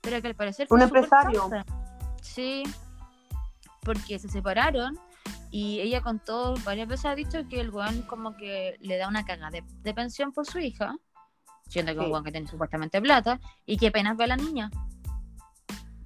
[0.00, 1.50] pero que al parecer Un fue súper empresario.
[2.20, 2.62] Sí,
[3.82, 4.98] porque se separaron
[5.52, 9.24] y ella contó varias veces ha dicho que el weón como que le da una
[9.24, 10.96] caga de, de pensión por su hija,
[11.68, 12.06] siendo que es Sí.
[12.06, 14.70] un weón que tiene supuestamente plata, y que apenas ve a la niña.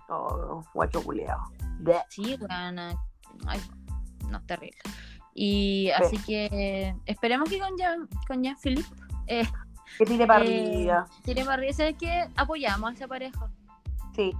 [0.09, 1.39] Oh, guacho culiao.
[2.09, 2.79] Sí, weón.
[3.47, 3.61] Ay,
[4.31, 4.79] no, terrible.
[5.35, 8.89] Y así que esperemos que con Jean, con Jean Philippe
[9.27, 9.47] eh,
[9.99, 11.07] Que tire para eh, arriba.
[11.23, 11.73] tire para arriba.
[11.73, 12.29] ¿Sabes qué?
[12.37, 13.51] Apoyamos a esa pareja.
[14.15, 14.33] Sí.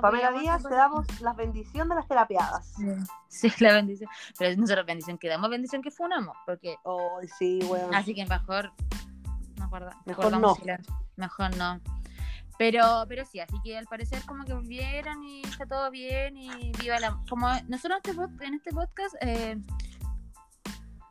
[0.00, 2.74] Pamela Díaz, te damos las bendiciones de las terapiadas.
[3.28, 4.10] Sí, la bendición.
[4.38, 6.36] Pero nosotros bendición que damos, bendición que funamos.
[6.46, 7.94] Porque, Oh, sí, weón.
[7.94, 8.72] así que mejor.
[9.58, 10.54] No guarda- Mejor no.
[10.54, 10.94] silencio.
[11.16, 11.80] Mejor no.
[12.58, 16.72] Pero, pero sí, así que al parecer como que volvieron y está todo bien y
[16.80, 18.00] viva la como nosotros
[18.40, 19.58] en este, este podcast eh,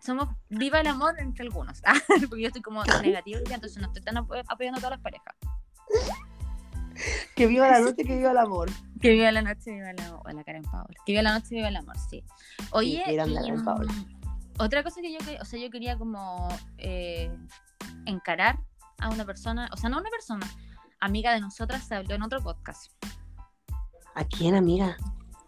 [0.01, 1.81] somos viva el amor entre algunos.
[2.29, 5.01] Porque yo estoy como negativo y entonces no estoy tan apo- apoyando a todas las
[5.01, 5.35] parejas.
[7.35, 8.69] Que viva la noche, que viva el amor.
[9.01, 10.33] Que viva la noche, viva el amor.
[10.33, 10.93] La Karen Paola.
[11.05, 12.23] Que viva la noche, viva el amor, sí.
[12.71, 13.91] Oye, y, Karen Paola.
[13.91, 14.15] mm,
[14.59, 16.47] otra cosa que yo, o sea, yo quería como
[16.77, 17.29] eh,
[18.05, 18.59] encarar
[18.99, 20.47] a una persona, o sea, no una persona,
[20.99, 22.91] amiga de nosotras se habló en otro podcast.
[24.15, 24.95] ¿A quién, amiga?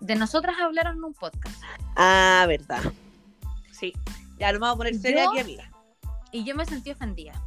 [0.02, 1.62] De nosotras hablaron en un podcast.
[1.96, 2.82] Ah, verdad.
[3.72, 3.94] Sí.
[4.38, 5.72] Ya nos vamos a poner seria Yo- aquí, amiga.
[6.32, 7.42] Y yo me sentí ofendida.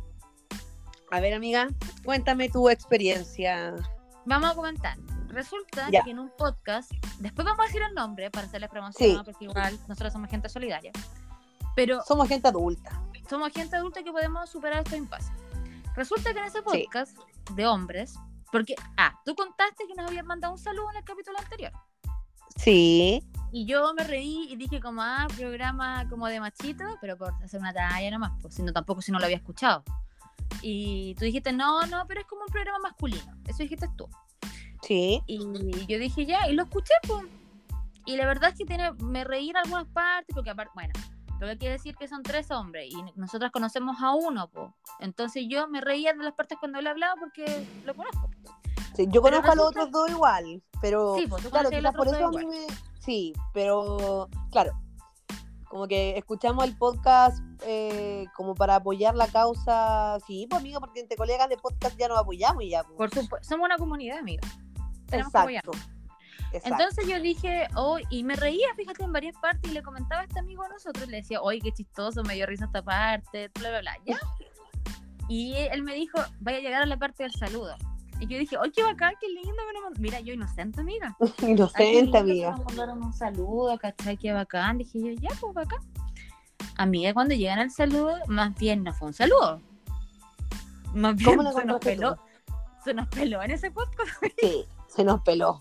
[1.13, 1.69] A ver, amiga,
[2.05, 3.75] cuéntame tu experiencia.
[4.25, 4.97] Vamos a comentar.
[5.29, 6.03] Resulta Ya.
[6.03, 9.79] que en un podcast, después vamos a decir el nombre para hacerle promoción, porque igual
[9.89, 10.93] nosotros somos gente solidaria.
[11.77, 13.01] Pero Somos gente adulta.
[13.29, 15.31] somos gente adulta que podemos superar estos impases.
[15.95, 17.17] Resulta que en ese podcast
[17.55, 18.15] de hombres,
[18.51, 21.73] porque, ah, tú contaste que nos habían mandado un saludo en el capítulo anterior.
[22.57, 23.23] Sí.
[23.53, 27.61] Y yo me reí y dije como, ah, programa como de machito, pero por hacer
[27.61, 29.85] una talla nomás, pues, sino tampoco si no lo había escuchado.
[30.63, 33.37] Y tú dijiste, no, no, pero es como un programa masculino.
[33.47, 34.09] Eso dijiste tú.
[34.83, 35.23] Sí.
[35.27, 37.25] Y yo dije, ya, y lo escuché, pues.
[38.07, 40.93] Y la verdad es que tiene, me reí en algunas partes, porque aparte, bueno,
[41.41, 44.71] lo que quiere decir que son tres hombres y nosotras conocemos a uno, pues.
[45.01, 48.31] Entonces yo me reía de las partes cuando él hablaba porque lo conozco.
[48.95, 52.27] Sí, yo conozco a los otros dos igual, pero Sí, pues tú claro, por eso
[52.27, 52.67] a mí me...
[52.99, 54.73] Sí, pero claro,
[55.71, 60.99] como que escuchamos el podcast eh, como para apoyar la causa, sí, pues amiga, porque
[60.99, 62.83] entre colegas de podcast ya nos apoyamos y ya.
[62.83, 62.97] pues.
[62.97, 64.43] Por supuesto, somos una comunidad, amiga.
[65.07, 65.39] Tenemos que Exacto.
[65.39, 65.77] apoyarnos.
[66.53, 66.69] Exacto.
[66.69, 70.25] Entonces yo dije, oh, y me reía, fíjate, en varias partes, y le comentaba a
[70.25, 73.71] este amigo a nosotros, le decía, oye, qué chistoso, me dio risa esta parte, bla,
[73.71, 74.19] bla, bla, ¿ya?
[75.29, 77.77] Y él me dijo, vaya a llegar a la parte del saludo.
[78.21, 79.99] Y yo dije, oye, qué bacán, qué lindo, que nos mand-".
[79.99, 81.17] mira, yo inocente, amiga.
[81.43, 82.51] Ay, Inocente, amiga.
[82.51, 84.17] Nos mandaron un saludo, ¿cachai?
[84.19, 84.79] Qué bacán.
[84.79, 85.81] Dije yo, ya, pues bacán.
[86.77, 89.61] Amiga, cuando llegan al saludo, más bien no fue un saludo.
[90.95, 91.87] Más bien ¿Cómo lo se nos tú?
[91.87, 92.17] peló.
[92.85, 94.11] Se nos peló en ese podcast.
[94.41, 95.59] Sí, se nos peló.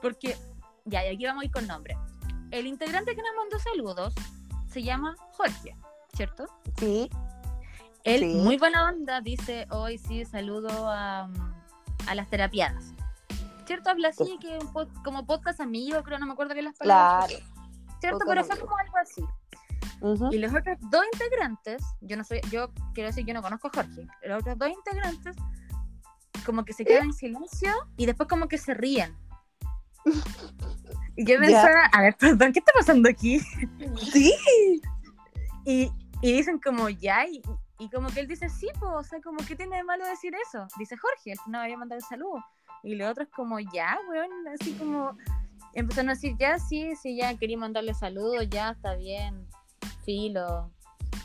[0.00, 0.36] Porque,
[0.84, 1.96] ya, y aquí vamos a ir con nombre.
[2.50, 4.14] El integrante que nos mandó saludos
[4.68, 5.76] se llama Jorge,
[6.14, 6.46] ¿cierto?
[6.78, 7.08] Sí,
[8.04, 8.34] Él, Sí.
[8.34, 11.30] muy buena onda, dice hoy sí, saludo a,
[12.06, 12.92] a las terapiadas.
[13.66, 13.90] ¿Cierto?
[13.90, 17.28] Habla así, que un pod- como podcast amigo, creo, no me acuerdo bien las palabras.
[17.30, 17.44] claro.
[18.00, 18.18] ¿Cierto?
[18.24, 19.24] podcast Pero fue como algo así.
[20.34, 23.70] Y los otros dos integrantes, yo no soy, yo quiero decir, yo no conozco a
[23.72, 25.36] Jorge, los otros dos integrantes
[26.44, 29.16] como que se quedan en silencio y después como que se ríen.
[31.14, 33.38] Y yo pensaba, a ver, perdón, ¿qué está pasando aquí?
[34.12, 34.34] Sí.
[35.64, 37.40] Y, y dicen como ya, y,
[37.82, 40.32] y como que él dice, sí, pues, o sea, como que tiene de malo decir
[40.46, 40.68] eso.
[40.78, 42.44] Dice Jorge, no había mandado el saludo.
[42.84, 45.16] Y los otros como ya, weón, así como
[45.74, 49.46] empezaron a decir, ya, sí, sí, ya, quería mandarle saludos, ya, está bien,
[50.04, 50.70] filo,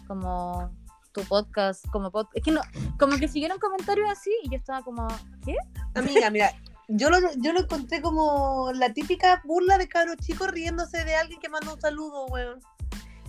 [0.07, 0.71] como
[1.11, 2.37] tu podcast, como podcast.
[2.37, 2.61] Es que no,
[2.97, 5.07] como que siguieron comentarios así y yo estaba como,
[5.45, 5.55] ¿qué?
[5.93, 6.51] Amiga, mira,
[6.87, 11.39] yo lo, yo lo encontré como la típica burla de cabros chicos riéndose de alguien
[11.39, 12.59] que manda un saludo, weón.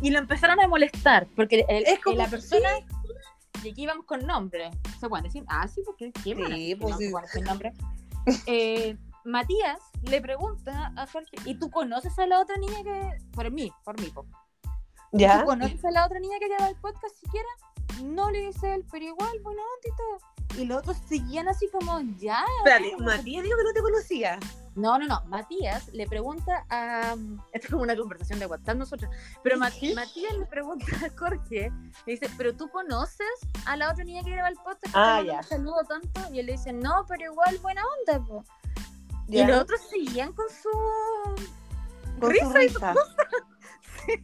[0.01, 2.68] Y lo empezaron a molestar, porque el- Es como la persona,
[3.62, 5.44] y aquí vamos con nombre, ¿se pueden decir?
[5.48, 7.12] Ah, sí, porque ¿qué Sí, pues No, sí.
[7.32, 7.72] se nombre.
[8.46, 13.50] Eh, Matías le pregunta a Jorge, ¿y tú conoces a la otra niña que, por
[13.50, 14.26] mí, por mí, po.
[15.12, 15.40] ¿Ya?
[15.40, 17.48] ¿tú conoces a la otra niña que graba el podcast siquiera?
[18.03, 20.62] No le dice él, pero igual, buena onda y.
[20.62, 22.42] Y los otros seguían así como, ya.
[22.64, 24.38] Espérate, Matías dijo que no te conocía.
[24.74, 25.22] No, no, no.
[25.26, 27.14] Matías le pregunta a.
[27.53, 29.11] Esto es como una conversación de WhatsApp nosotros.
[29.42, 31.70] Pero Ma- Matías le pregunta a Jorge,
[32.07, 33.26] le dice, ¿pero tú conoces
[33.66, 34.84] a la otra niña que graba el podcast?
[34.84, 35.42] que Ah, ya.
[35.42, 36.20] saludo tanto.
[36.32, 38.44] Y él le dice, no, pero igual buena onda.
[39.28, 40.70] Y los otros seguían con su.
[42.20, 42.94] Con risa su y risa.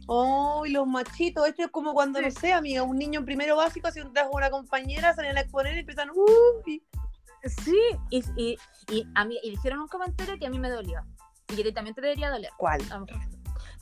[0.07, 3.55] Oh, y los machitos, esto es como cuando, no sé, amiga, un niño en primero
[3.55, 6.83] básico se trajo una compañera, salían a exponer y empiezan, uy.
[7.63, 8.57] Sí, y, y,
[8.91, 11.01] y a mí y dijeron un comentario que a mí me dolió.
[11.49, 12.49] Y que también te debería doler.
[12.57, 12.81] ¿Cuál?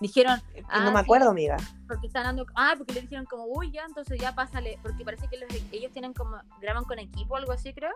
[0.02, 1.04] Dijeron, Ah, no me sí.
[1.06, 1.56] acuerdo, amiga.
[1.88, 5.30] porque están dando, ah, porque le dijeron como, uy, ya, entonces ya pásale, porque parece
[5.30, 7.94] que los- ellos tienen como, graban con equipo o algo así, creo.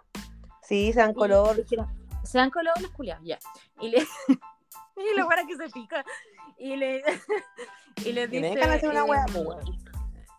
[0.62, 1.58] Sí, sean Y color.
[1.58, 1.88] dijeron,
[2.24, 3.38] se han colado los culiados, ya.
[3.82, 4.08] Y le,
[4.98, 6.04] y lo bueno que se pica.
[6.58, 7.04] Y le,
[8.06, 9.66] y le dice, dejan hacer una eh, pues,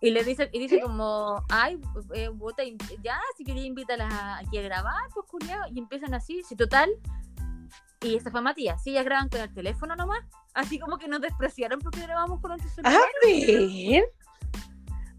[0.00, 1.80] y le dice, y dice como, ay,
[2.14, 2.30] eh,
[3.02, 6.88] ya, si quería invítalas a- aquí a grabar, pues culiado, y empiezan así, si total,
[8.00, 10.20] y esa fue Matías, si ellas graban con el teléfono nomás,
[10.54, 12.94] así como que nos despreciaron porque grabamos con otro celular.
[12.94, 14.04] A ver.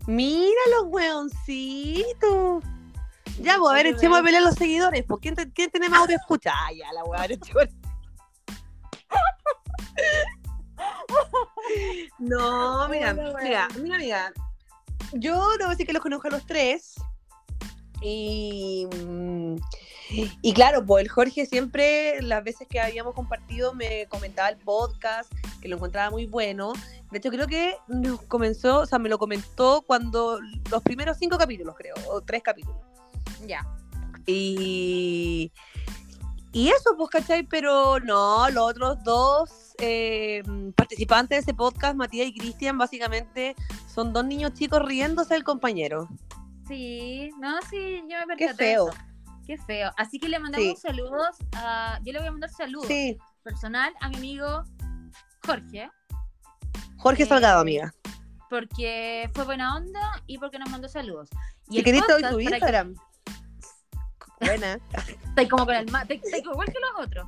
[0.07, 2.63] Mira los weoncitos.
[3.41, 5.03] Ya, pues, a ver, echemos a pelear a los seguidores.
[5.03, 6.51] ¿Por quién, te- quién tiene más audio escucha?
[6.55, 7.25] Ah, ya, la weá.
[7.29, 7.69] echemos-
[12.19, 14.33] No, mira, mira, mira, mira.
[15.13, 16.95] Yo debo decir que los conozco a los tres.
[18.01, 19.55] Y, mm,
[20.41, 25.31] y claro, pues el Jorge siempre, las veces que habíamos compartido, me comentaba el podcast,
[25.61, 26.73] que lo encontraba muy bueno.
[27.11, 31.37] De hecho, creo que nos comenzó, o sea, me lo comentó cuando los primeros cinco
[31.37, 32.81] capítulos, creo, o tres capítulos.
[33.47, 33.65] Ya.
[34.25, 35.51] Y,
[36.51, 37.43] y eso, pues, ¿cachai?
[37.43, 40.43] Pero no, los otros dos eh,
[40.75, 43.55] participantes de ese podcast, Matías y Cristian, básicamente
[43.87, 46.07] son dos niños chicos riéndose del compañero.
[46.67, 48.89] Sí, no, sí, yo me Qué percaté de feo.
[48.89, 48.97] eso.
[49.47, 49.91] Qué feo.
[49.97, 50.75] Así que le mandamos Sí.
[50.87, 51.99] saludos a.
[52.03, 54.63] Yo le voy a mandar saludos Sí, personal a mi amigo
[55.45, 55.89] Jorge.
[56.97, 57.91] Jorge Eh, Salgado, amiga.
[58.49, 61.29] porque fue buena onda y porque nos mandó saludos.
[61.69, 62.95] Y Si querés podcast, tu para que- Instagram.
[64.41, 64.79] Buena.
[65.27, 67.27] Estoy como con el ma- igual que los otros.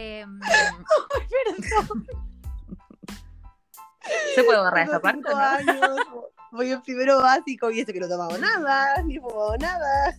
[0.00, 0.38] Em,
[4.34, 5.20] ¿Se puede borrar Tengo parte?
[5.28, 5.36] no?
[5.36, 5.96] años,
[6.52, 10.16] voy en primero básico y eso que no tomamos nada, ni fumamos nada.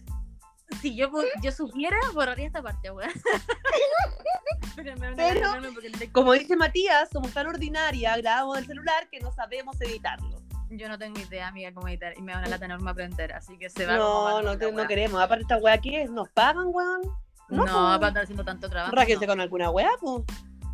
[0.82, 1.10] Si yo,
[1.42, 3.10] yo supiera, borraría esta parte, weón.
[4.76, 5.52] Pero, a Pero-
[5.98, 10.38] te- Como dice Matías, somos tan ordinaria, grabamos el celular que no sabemos editarlo.
[10.70, 12.14] yo no tengo idea, amiga, cómo editar.
[12.18, 14.58] Y me da una lata enorme aprender, así que se va como No, mano no,
[14.58, 15.22] te- no queremos.
[15.22, 16.12] Aparte, esta weá, ¿qué es?
[16.12, 17.02] ¿Nos pagan, weón?
[17.50, 17.72] No, po.
[17.72, 18.96] para estar haciendo tanto trabajo.
[18.96, 19.32] Ráquense no.
[19.34, 20.24] con alguna weá, pues.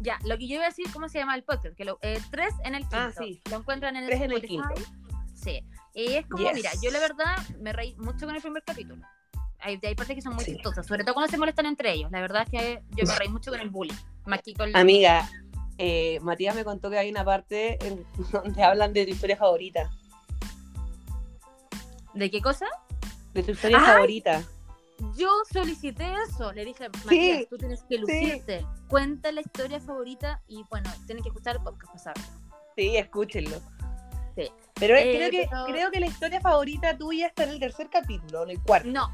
[0.01, 1.75] Ya, lo que yo iba a decir, ¿cómo se llama el podcast?
[1.75, 2.97] Que lo, eh, tres en el quinto.
[2.97, 3.41] Ah, sí.
[3.49, 4.83] Lo encuentran en el Tres en el Spotify.
[5.33, 5.63] Sí.
[5.93, 6.53] Y es como, Yes.
[6.53, 9.03] mira, yo la verdad me reí mucho con el primer capítulo.
[9.59, 10.53] Hay, hay partes que son muy Sí.
[10.53, 12.11] chistosas, sobre todo cuando se molestan entre ellos.
[12.11, 13.95] La verdad es que yo me reí mucho con el bullying,
[14.25, 15.27] más que con Amiga,
[15.77, 19.89] eh, Matías me contó que hay una parte en donde hablan de tu historia favorita.
[22.13, 22.65] ¿De qué cosa?
[23.33, 23.85] De tu historia Ay.
[23.85, 24.43] favorita.
[25.17, 26.51] Yo solicité eso.
[26.53, 28.65] Le dije, Matías, tú tienes que lucirte.
[28.87, 32.23] Cuenta la historia favorita y bueno, tienes que escuchar el podcast saberlo.
[32.77, 33.57] Sí, escúchenlo.
[34.35, 34.51] Sí.
[34.75, 37.89] Pero Eh, creo, que, pero- creo que la historia favorita tuya está en el tercer
[37.89, 38.89] capítulo, en el cuarto.
[38.89, 39.09] No,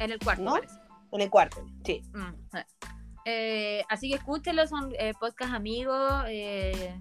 [0.00, 0.52] en el cuarto ¿No?
[0.54, 0.74] parece.
[1.12, 2.02] En el cuarto, sí.
[2.12, 2.64] Mm, eh.
[3.24, 6.24] Eh, así que escúchenlo, son eh, podcast amigos.
[6.28, 7.00] eh,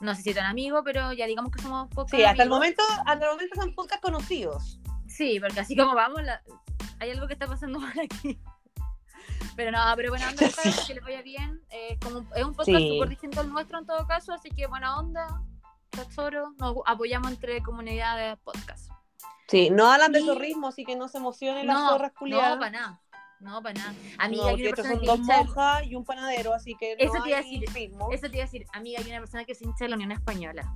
[0.00, 2.82] no sé si tan amigos, pero ya digamos que somos podcast Sí, hasta el momento,
[3.06, 4.80] hasta el momento son podcast conocidos.
[5.06, 6.42] Sí, porque así como vamos, la-
[7.02, 8.38] hay algo que está pasando mal aquí.
[9.56, 11.60] Pero no, pero buena onda, cabros, que les vaya bien.
[11.70, 12.88] Eh, como, es un podcast Sí.
[12.94, 15.42] súper distinto al nuestro en todo caso, así que buena onda.
[15.90, 18.90] Tesoro, nos apoyamos entre comunidades de podcast.
[19.48, 20.26] Sí, no hablan de Sí.
[20.26, 22.58] zorrismo, así que no se emocionen las No, zorras no, culiadas.
[22.58, 23.00] para nada.
[23.40, 23.94] No, para nada.
[24.18, 26.96] Amiga, No, hay una estos son que dos hincha- monjas y un panadero, así que
[26.96, 27.64] no Eso te iba a decir.
[27.74, 28.08] ritmo.
[28.12, 30.12] Eso te iba a decir, amiga, hay una persona que se hincha de la Unión
[30.12, 30.74] Española.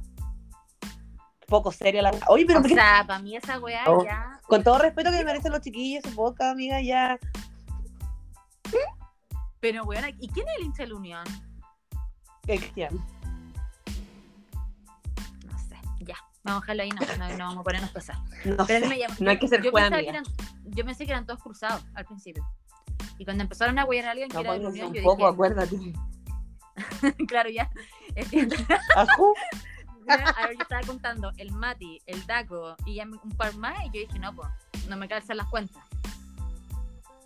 [1.47, 2.13] Poco seria la...
[2.29, 4.05] Oye, pero o sea, para mí esa weá Oh.
[4.05, 4.41] ya.
[4.49, 7.19] con todo respeto que me merecen los chiquillos, su podcast, amiga, ya...
[9.61, 11.25] Pero weón, ¿y quién es el hincha de la Unión?
[12.43, 12.95] Cristian.
[15.45, 16.17] No sé, ya.
[16.43, 18.17] Vamos a dejarlo ahí, no, no, no vamos a ponernos pesar.
[18.45, 20.25] No Pero me No hay que ser yo, pensaba que eran,
[20.65, 22.47] yo pensé que eran todos cruzados al principio.
[23.19, 25.03] Y cuando empezaron a huear a alguien que No, era de la Unión, un yo
[25.03, 25.77] poco, dije, acuérdate.
[27.27, 27.71] claro, ya.
[28.15, 28.57] entiendo.
[30.09, 30.23] Ajú.
[30.37, 34.07] A ver, yo estaba contando el Mati, el Daco y un par más, y yo
[34.07, 34.49] dije, no, pues,
[34.89, 35.83] no me calzan las cuentas.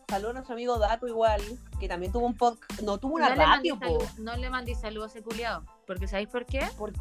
[0.09, 1.41] Saludos a nuestro amigo Daco igual,
[1.79, 3.99] que también tuvo un podcast, no tuvo una no, le radio, po.
[4.19, 5.65] no le mandé saludos a ese culiado.
[5.87, 6.67] Porque ¿sabéis por qué?
[6.77, 6.93] Por-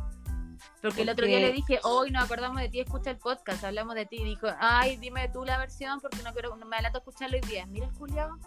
[0.82, 3.96] Porque el otro día le dije, hoy nos acordamos de ti, escucha el podcast, hablamos
[3.96, 4.18] de ti.
[4.18, 7.38] Y dijo, ay, dime tú la versión porque no quiero, no me adelanto a escucharlo
[7.38, 7.66] hoy día.
[7.66, 8.38] Mira el culiado.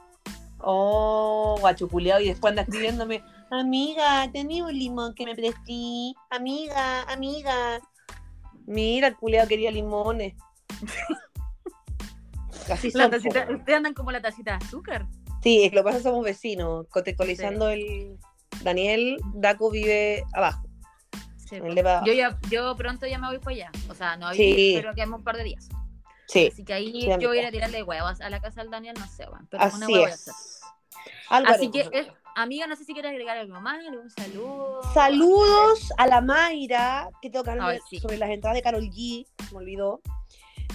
[0.58, 3.24] Oh, guachuculeado, y después anda escribiéndome,
[3.60, 7.80] amiga, tenía un limón que me presté, amiga, amiga.
[8.66, 10.34] Mira, el culeado quería limones.
[12.70, 15.06] Así La tacita- ustedes andan como la tacita de azúcar.
[15.42, 18.16] Sí, es que lo que pasa es que somos vecinos, contextualizando el...
[18.62, 20.68] Daniel, Daco vive abajo.
[21.36, 21.56] Sí,
[22.06, 23.70] Yo, ya, yo pronto ya me voy para allá.
[23.88, 24.72] O sea, no hoy, Sí.
[24.76, 25.68] pero quedamos un par de días.
[26.28, 28.62] Sí, Así que ahí Sí, yo voy a ir a tirarle huevos a la casa
[28.62, 29.46] del Daniel, no sé, weón.
[29.50, 30.32] Pero una así hueá voy a hacer.
[30.32, 30.60] es.
[31.30, 34.80] Algo Así que, eh, amiga, no sé si quieres agregar algo más, algún saludo.
[34.94, 37.98] Saludos a la Mayra, que tengo que hablar Ay, sí.
[37.98, 40.00] sobre las entradas de Carol G, me olvidó.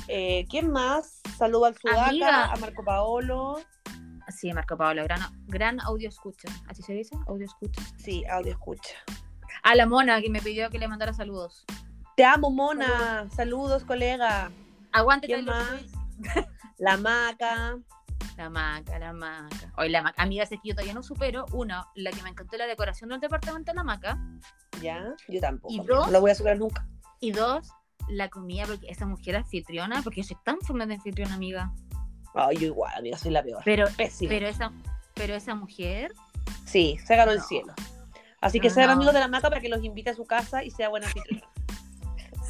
[0.08, 1.22] Eh, ¿Quién más?
[1.38, 2.46] Saludo al Sudaca, Amiga.
[2.46, 3.60] a Marco Paolo.
[4.30, 6.50] Sí, Marco Pablo, gran, gran audio escucha.
[6.68, 7.16] ¿Así se dice?
[7.28, 7.82] Audio escucha.
[7.98, 8.96] Sí, audio escucha.
[9.64, 11.66] A la mona que me pidió que le mandara saludos.
[12.16, 13.28] Te amo, Mona.
[13.36, 14.50] Saludos, colega.
[14.92, 16.46] Aguante, ¿Quién Taylor más?
[16.78, 17.78] La Maca.
[18.38, 19.74] La maca, la maca.
[19.78, 20.22] Oye, la maca.
[20.22, 21.46] Amiga, es que yo todavía no supero.
[21.54, 24.18] Uno, la que me encantó la decoración del departamento de la maca.
[24.82, 25.74] Ya, yo tampoco.
[25.74, 26.06] ¿Y amiga, dos?
[26.06, 26.88] No lo voy a superar nunca.
[27.20, 27.68] Y dos,
[28.10, 31.74] la comida, porque esa mujer anfitriona, porque yo soy tan fome de anfitriona, amiga.
[32.36, 33.62] Ay, yo igual, amiga, soy la peor.
[33.66, 34.30] Pero, Pésima.
[34.30, 34.72] pero esa,
[35.16, 36.14] pero esa mujer,
[36.66, 37.74] Sí, se ganó el cielo.
[38.40, 38.74] Así que No.
[38.76, 41.08] sean amigos de la Maca para que los invite a su casa y sea buena
[41.08, 41.48] anfitriona.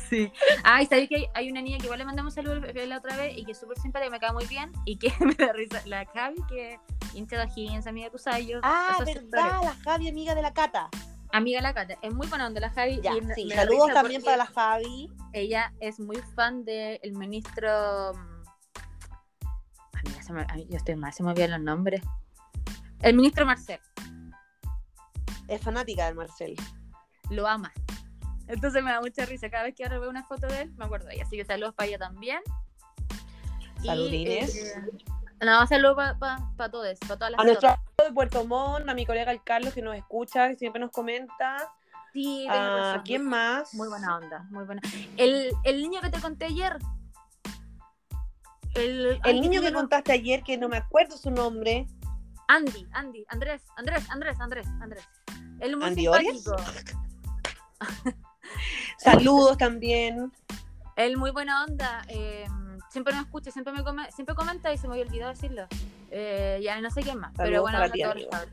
[0.10, 0.32] Sí.
[0.64, 3.38] Ay, ¿sabéis que hay, hay una niña que igual le mandamos saludos la otra vez
[3.38, 5.82] y que es súper simpática, me cae muy bien y que me da risa?
[5.86, 6.80] La Javi, que
[7.14, 8.60] hincha de Higgins, amiga de Cusayo.
[8.64, 9.32] Ah, verdad, sectores.
[9.64, 10.90] la Javi, amiga de la Cata.
[11.34, 13.02] Amiga la Cata, es muy buena onda la Javi.
[13.02, 13.50] Ya, y sí.
[13.52, 15.12] Saludos también para la Javi.
[15.34, 18.14] Ella es muy fan del ministro.
[18.14, 18.44] mm,
[20.06, 22.02] Amiga, se me- yo estoy mal, se me olvidan los nombres.
[23.02, 23.80] El ministro Marcel,
[25.48, 26.56] Es fanática del Marcel.
[27.30, 27.72] lo ama.
[28.48, 29.50] Entonces me da mucha risa.
[29.50, 31.24] Cada vez que ahora veo una foto de él, me acuerdo de ella.
[31.26, 32.40] Así que saludos para ella también.
[33.84, 34.56] Y, Saludines.
[34.56, 34.76] eh,
[35.46, 39.06] no, saludos para todos, para todas las A nuestro amigo de Puerto Montt, a mi
[39.06, 41.58] colega el Carlos que nos escucha, que siempre nos comenta.
[42.14, 43.02] Sí, Ah.
[43.06, 43.74] ¿Quién más?
[43.76, 44.82] Muy buena onda, muy buena.
[45.18, 46.78] El, el niño que te conté ayer.
[48.74, 49.80] El, El niño que llama?
[49.82, 51.88] contaste ayer, que no me acuerdo su nombre.
[52.48, 55.08] Andy, Andy, Andrés, Andrés, Andrés, Andrés, Andrés.
[55.60, 56.56] Es muy ¿Andy simpático.
[58.98, 60.32] Saludos también.
[60.96, 62.02] Él muy buena onda.
[62.08, 62.46] eh,
[62.90, 65.68] siempre me escucha, siempre me come- siempre comenta y se me había olvidado decirlo.
[66.10, 68.48] Eh, ya no sé quién más, pero Saludos bueno, para ti, todos.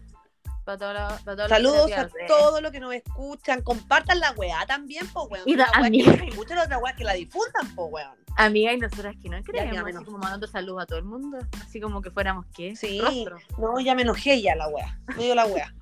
[0.65, 3.63] Para todos para todos los Saludos a todos los que nos escuchan.
[3.63, 5.45] Compartan la weá también, po, weón.
[5.47, 6.13] Y da- weá amiga.
[6.17, 6.31] que
[6.79, 8.17] weas que la difundan, po, weón.
[8.37, 10.05] Amiga, y nosotras que no creemos, así enojé.
[10.07, 12.75] como mandando saludos a todo el mundo, así como que fuéramos qué.
[12.75, 13.01] Sí.
[13.01, 13.39] Rostro.
[13.59, 14.99] No, ya me enojé ya la wea.
[15.17, 15.73] Me dio la wea.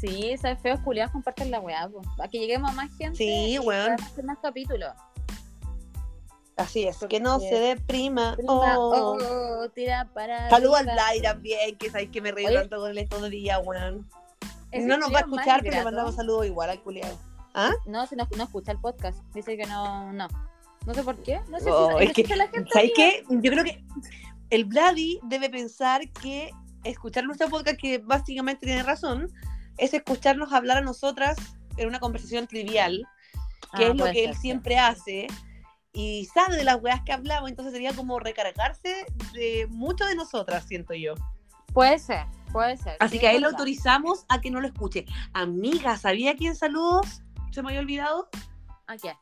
[0.00, 1.88] Sí, sabes, feos culiados comparten la weá,
[2.18, 3.16] a que lleguemos a más gente.
[3.16, 3.84] Sí, weón.
[3.96, 4.92] podamos hacer más capítulos.
[6.56, 8.34] Así es, que no se deprima.
[8.36, 9.18] Prima, Oh.
[9.20, 10.48] oh, tira para.
[10.48, 10.86] Saludos al.
[10.86, 12.58] Blay también, que sabéis que me río Oye.
[12.60, 14.08] tanto con él todo el día, weón.
[14.72, 17.16] No nos va a escuchar, pero le mandamos saludos igual al culiado.
[17.86, 19.18] No, si no, no escucha el podcast.
[19.34, 20.28] Dice que no, no.
[20.86, 21.40] No sé por qué.
[21.48, 22.70] No sé Oh, si es que, la gente.
[22.72, 23.24] ¿Sabes qué?
[23.28, 23.82] Yo creo que
[24.50, 26.50] el Vladi debe pensar que
[26.84, 29.30] escuchar nuestro podcast, que básicamente tiene razón,
[29.78, 31.36] es escucharnos hablar a nosotras
[31.76, 33.06] en una conversación trivial,
[33.76, 34.40] que Ah, es lo que ser, él sí.
[34.40, 35.26] siempre hace,
[35.92, 40.64] y sabe de las weas que hablamos, entonces sería como recargarse de mucho de nosotras,
[40.66, 41.14] siento yo.
[41.72, 42.96] Puede ser, puede ser.
[43.00, 45.04] Así sí, que a él lo autorizamos a que no lo escuche.
[45.32, 47.22] Amiga, ¿sabía quién saludos?
[47.50, 48.28] Se me había olvidado.
[48.86, 49.14] ¿A qué?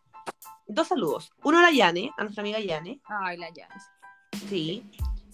[0.67, 1.33] Dos saludos.
[1.43, 3.01] Uno a la Yane, a nuestra amiga Yane.
[3.05, 4.49] Ay, la Janice.
[4.49, 4.91] Sí.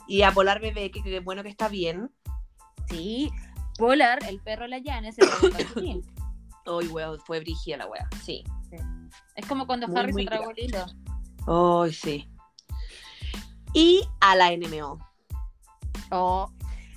[0.07, 2.11] Y a Polar Bebé, que, que bueno que está bien.
[2.89, 3.31] Sí,
[3.81, 6.03] Polar, el perro de la Janice, se tragó el calcetín.
[6.67, 8.09] Uy, weón, fue brígida la wea.
[8.23, 8.45] Sí.
[9.35, 10.87] Es como cuando Muy, Harry muy se tragó el hilo.
[11.47, 12.29] Uy, sí.
[13.75, 14.99] Y a la NMO.
[16.13, 16.51] Oh,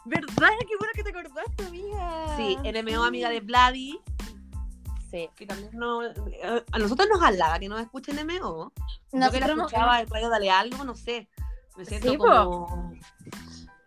[0.05, 0.49] ¿verdad?
[0.67, 2.35] Qué bueno que te acordaste, amiga.
[2.35, 3.99] Sí, NMO, amiga de Vladi,
[5.11, 5.29] Sí.
[5.35, 6.03] que también no.
[6.03, 8.73] eh, A nosotros nos halaga que nos escuchen NMO.
[9.13, 11.29] Yo que la no- escuchaba en Radio Dale Algo, no sé.
[11.77, 12.25] Me siento Sí, po.
[12.25, 12.93] como.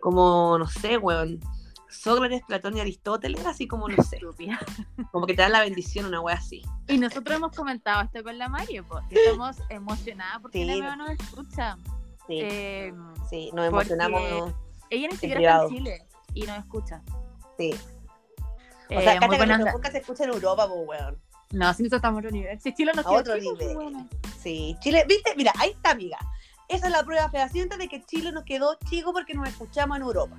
[0.01, 1.41] Como, no sé, weón.
[2.01, 4.21] Sócrates, Platón y Aristóteles, así como, no sé.
[5.13, 6.63] Como que te dan la bendición, una wea así.
[6.89, 10.65] Y nosotros hemos comentado esto con la Mario, pues, que estamos emocionadas porque Sí.
[10.65, 11.77] la nueva nos escucha.
[12.27, 12.93] Sí, Eh,
[13.31, 14.55] sí, nos porque- emocionamos.
[14.91, 17.03] ella ni siquiera está en Chile y nos escucha.
[17.57, 17.75] Sí.
[18.89, 21.19] Eh, O sea, muy cacha que nuestro podcast se escucha en Europa, pues, weón.
[21.53, 22.61] No, si nosotros estamos a otro nivel.
[22.61, 23.75] Si Chile nos A otro pues, nivel.
[23.75, 24.09] bueno.
[24.41, 26.19] Sí, Chile, viste, mira, ahí está, amiga.
[26.69, 30.03] Esa es la prueba fehaciente de que Chile nos quedó chico porque nos escuchamos en
[30.03, 30.37] Europa.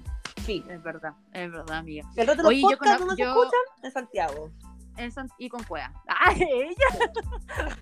[0.47, 0.63] Fin.
[0.71, 2.07] Es verdad, es verdad, amiga.
[2.15, 4.51] El resto de los podcasts no yo- escuchan en Santiago.
[4.95, 5.91] En San- Y con cueva.
[6.07, 7.75] ¡Ah, ella!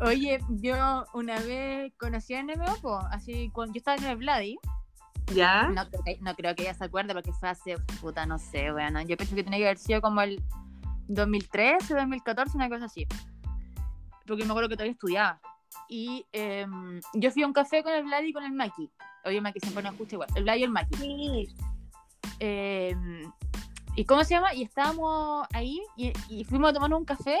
[0.00, 4.58] Oye, yo una vez conocí a NMO, así cuando yo estaba en el Vladi,
[5.34, 5.68] ¿Ya?
[5.68, 8.72] no creo, que, no creo que ella se acuerde porque fue hace, puta, no sé,
[8.72, 10.42] bueno, yo pienso que tenía que haber sido como el
[11.08, 13.06] 2013, 2014, una cosa así.
[14.26, 15.40] Porque me acuerdo que todavía estudiaba.
[15.88, 18.90] Y em, yo fui a un café con el Vladi y con el Maki.
[19.24, 20.28] Oye, Maki siempre nos escucha igual.
[20.34, 20.96] El Vladi y el Maki.
[20.96, 21.48] Sí.
[22.40, 22.96] Eh,
[23.94, 24.54] ¿Y cómo se llama?
[24.54, 27.38] Y estábamos ahí y, y fuimos a tomar un café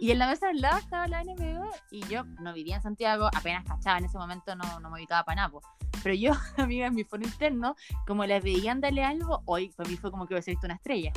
[0.00, 3.28] y en la mesa al lado estaba la NMO y yo no vivía en Santiago,
[3.34, 5.48] apenas cachaba en ese momento, no, no me ubicaba para nada.
[5.48, 5.60] po.
[6.02, 7.74] Pero yo, amiga, en mi foro interno,
[8.06, 11.12] como les veían darle algo, hoy para mí fue como que hubiese visto una estrella.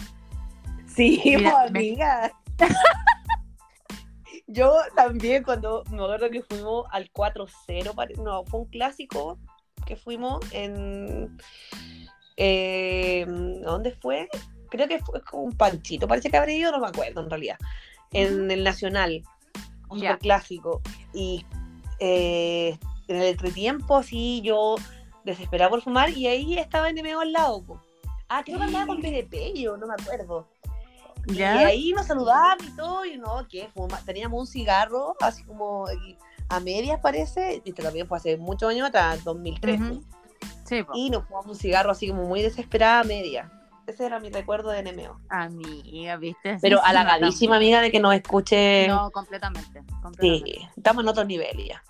[0.88, 2.32] Sí, Mira, po, me- amiga.
[4.54, 9.40] Yo también cuando me acuerdo que fuimos al 4-0, pare- no, fue un clásico
[9.86, 11.38] que fuimos en...
[12.38, 13.26] eh,
[13.64, 14.28] ¿Dónde fue?
[14.70, 17.58] Creo que fue con un panchito, parece que habré ido, no me acuerdo en realidad.
[18.14, 19.22] En el Nacional,
[19.90, 20.82] un clásico.
[21.14, 21.46] Y
[22.00, 22.78] eh,
[23.08, 24.76] en el entretiempo, así yo
[25.24, 27.64] desesperada por fumar y ahí estaba NMO al lado.
[27.64, 27.82] po.
[28.30, 30.48] Ah, creo que andaba con PDP, yo no me acuerdo.
[31.28, 33.70] Y ahí nos saludaban y todo, y no, que
[34.06, 35.86] teníamos un cigarro, así como
[36.50, 39.84] a medias parece, y también fue hace muchos años atrás, 2013.
[39.84, 40.04] Ujú.
[40.66, 40.92] Sí, po.
[40.96, 43.52] Y nos fumamos un cigarro así como muy desesperada a media.
[43.88, 45.20] Ese era mi recuerdo de NMO.
[45.30, 46.58] Amiga, ¿viste?
[46.62, 48.88] Pero Sí, sí, halagadísima, amiga, de que nos escuche.
[48.88, 49.84] No, completamente.
[50.02, 50.52] completamente.
[50.52, 51.84] sí, estamos en otro nivel ya.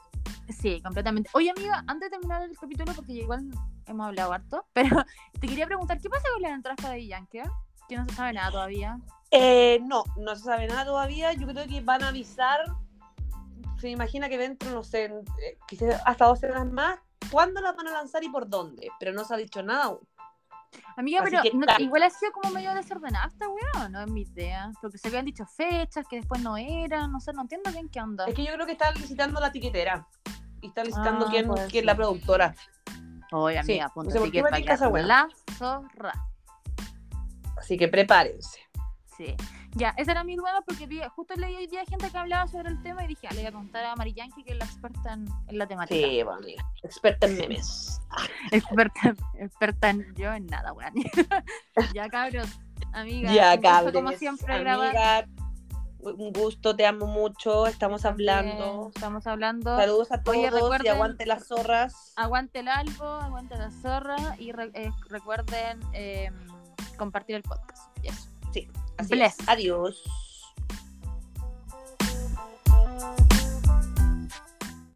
[0.50, 1.30] Sí, completamente.
[1.34, 3.50] Oye, amiga, antes de terminar el capítulo, porque igual
[3.88, 5.06] hemos hablado harto, pero
[5.40, 7.42] te quería preguntar, ¿qué pasa con las entradas para Yankee?
[7.88, 9.00] Que no se sabe nada todavía.
[9.32, 11.34] Eh, no, no se sabe nada todavía.
[11.34, 12.60] Yo creo que van a avisar.
[13.80, 17.00] Se imagina que dentro, no sé, eh, quizás hasta dos semanas más,
[17.32, 18.90] cuándo las van a lanzar y por dónde.
[19.00, 20.00] Pero no se ha dicho nada aún.
[20.96, 24.22] Amiga, Así pero no- igual ha sido como medio desordenada esta weá, no es mi
[24.22, 24.72] idea.
[24.82, 28.00] Porque se habían dicho fechas que después no eran, no sé, no entiendo bien qué
[28.02, 28.26] onda.
[28.28, 30.08] Es que yo creo que están licitando la tiquetera.
[30.62, 32.54] Y están licitando Ah, quién, quién es la productora.
[33.32, 33.92] Oye, Sí, amiga,
[34.24, 35.04] ticket para tinca esa que weá.
[35.06, 35.28] la
[35.58, 36.14] zorra.
[37.58, 38.60] Así que prepárense.
[39.22, 39.36] Sí.
[39.76, 42.70] Ya, ese era mi duda porque vi, justo leí hoy día gente que hablaba sobre
[42.70, 44.66] el tema y dije, ah, le voy a preguntar a Mari Yankee, que es la
[44.66, 46.08] experta en, en la temática.
[46.08, 46.66] Sí, bueno, amiga.
[46.82, 48.02] Experta en memes.
[48.52, 50.94] Experta, experta en yo en nada, weón.
[51.94, 52.48] ya, cabros,
[52.94, 53.32] amiga.
[53.32, 53.94] Ya, cabres.
[53.94, 54.56] Como siempre.
[54.56, 55.28] Amiga,
[56.00, 57.68] un gusto, te amo mucho.
[57.68, 58.92] Estamos hablando.
[58.94, 59.78] Estamos hablando.
[59.78, 60.50] Saludos a todos Oye,
[60.84, 62.14] y aguante las zorras.
[62.16, 66.32] Aguante el albo, aguante la zorra y re- eh, recuerden eh,
[66.98, 67.96] compartir el podcast.
[68.04, 68.08] Y
[68.60, 68.72] eso.
[68.98, 69.40] Así Bless.
[69.40, 69.48] es.
[69.50, 70.04] Adiós.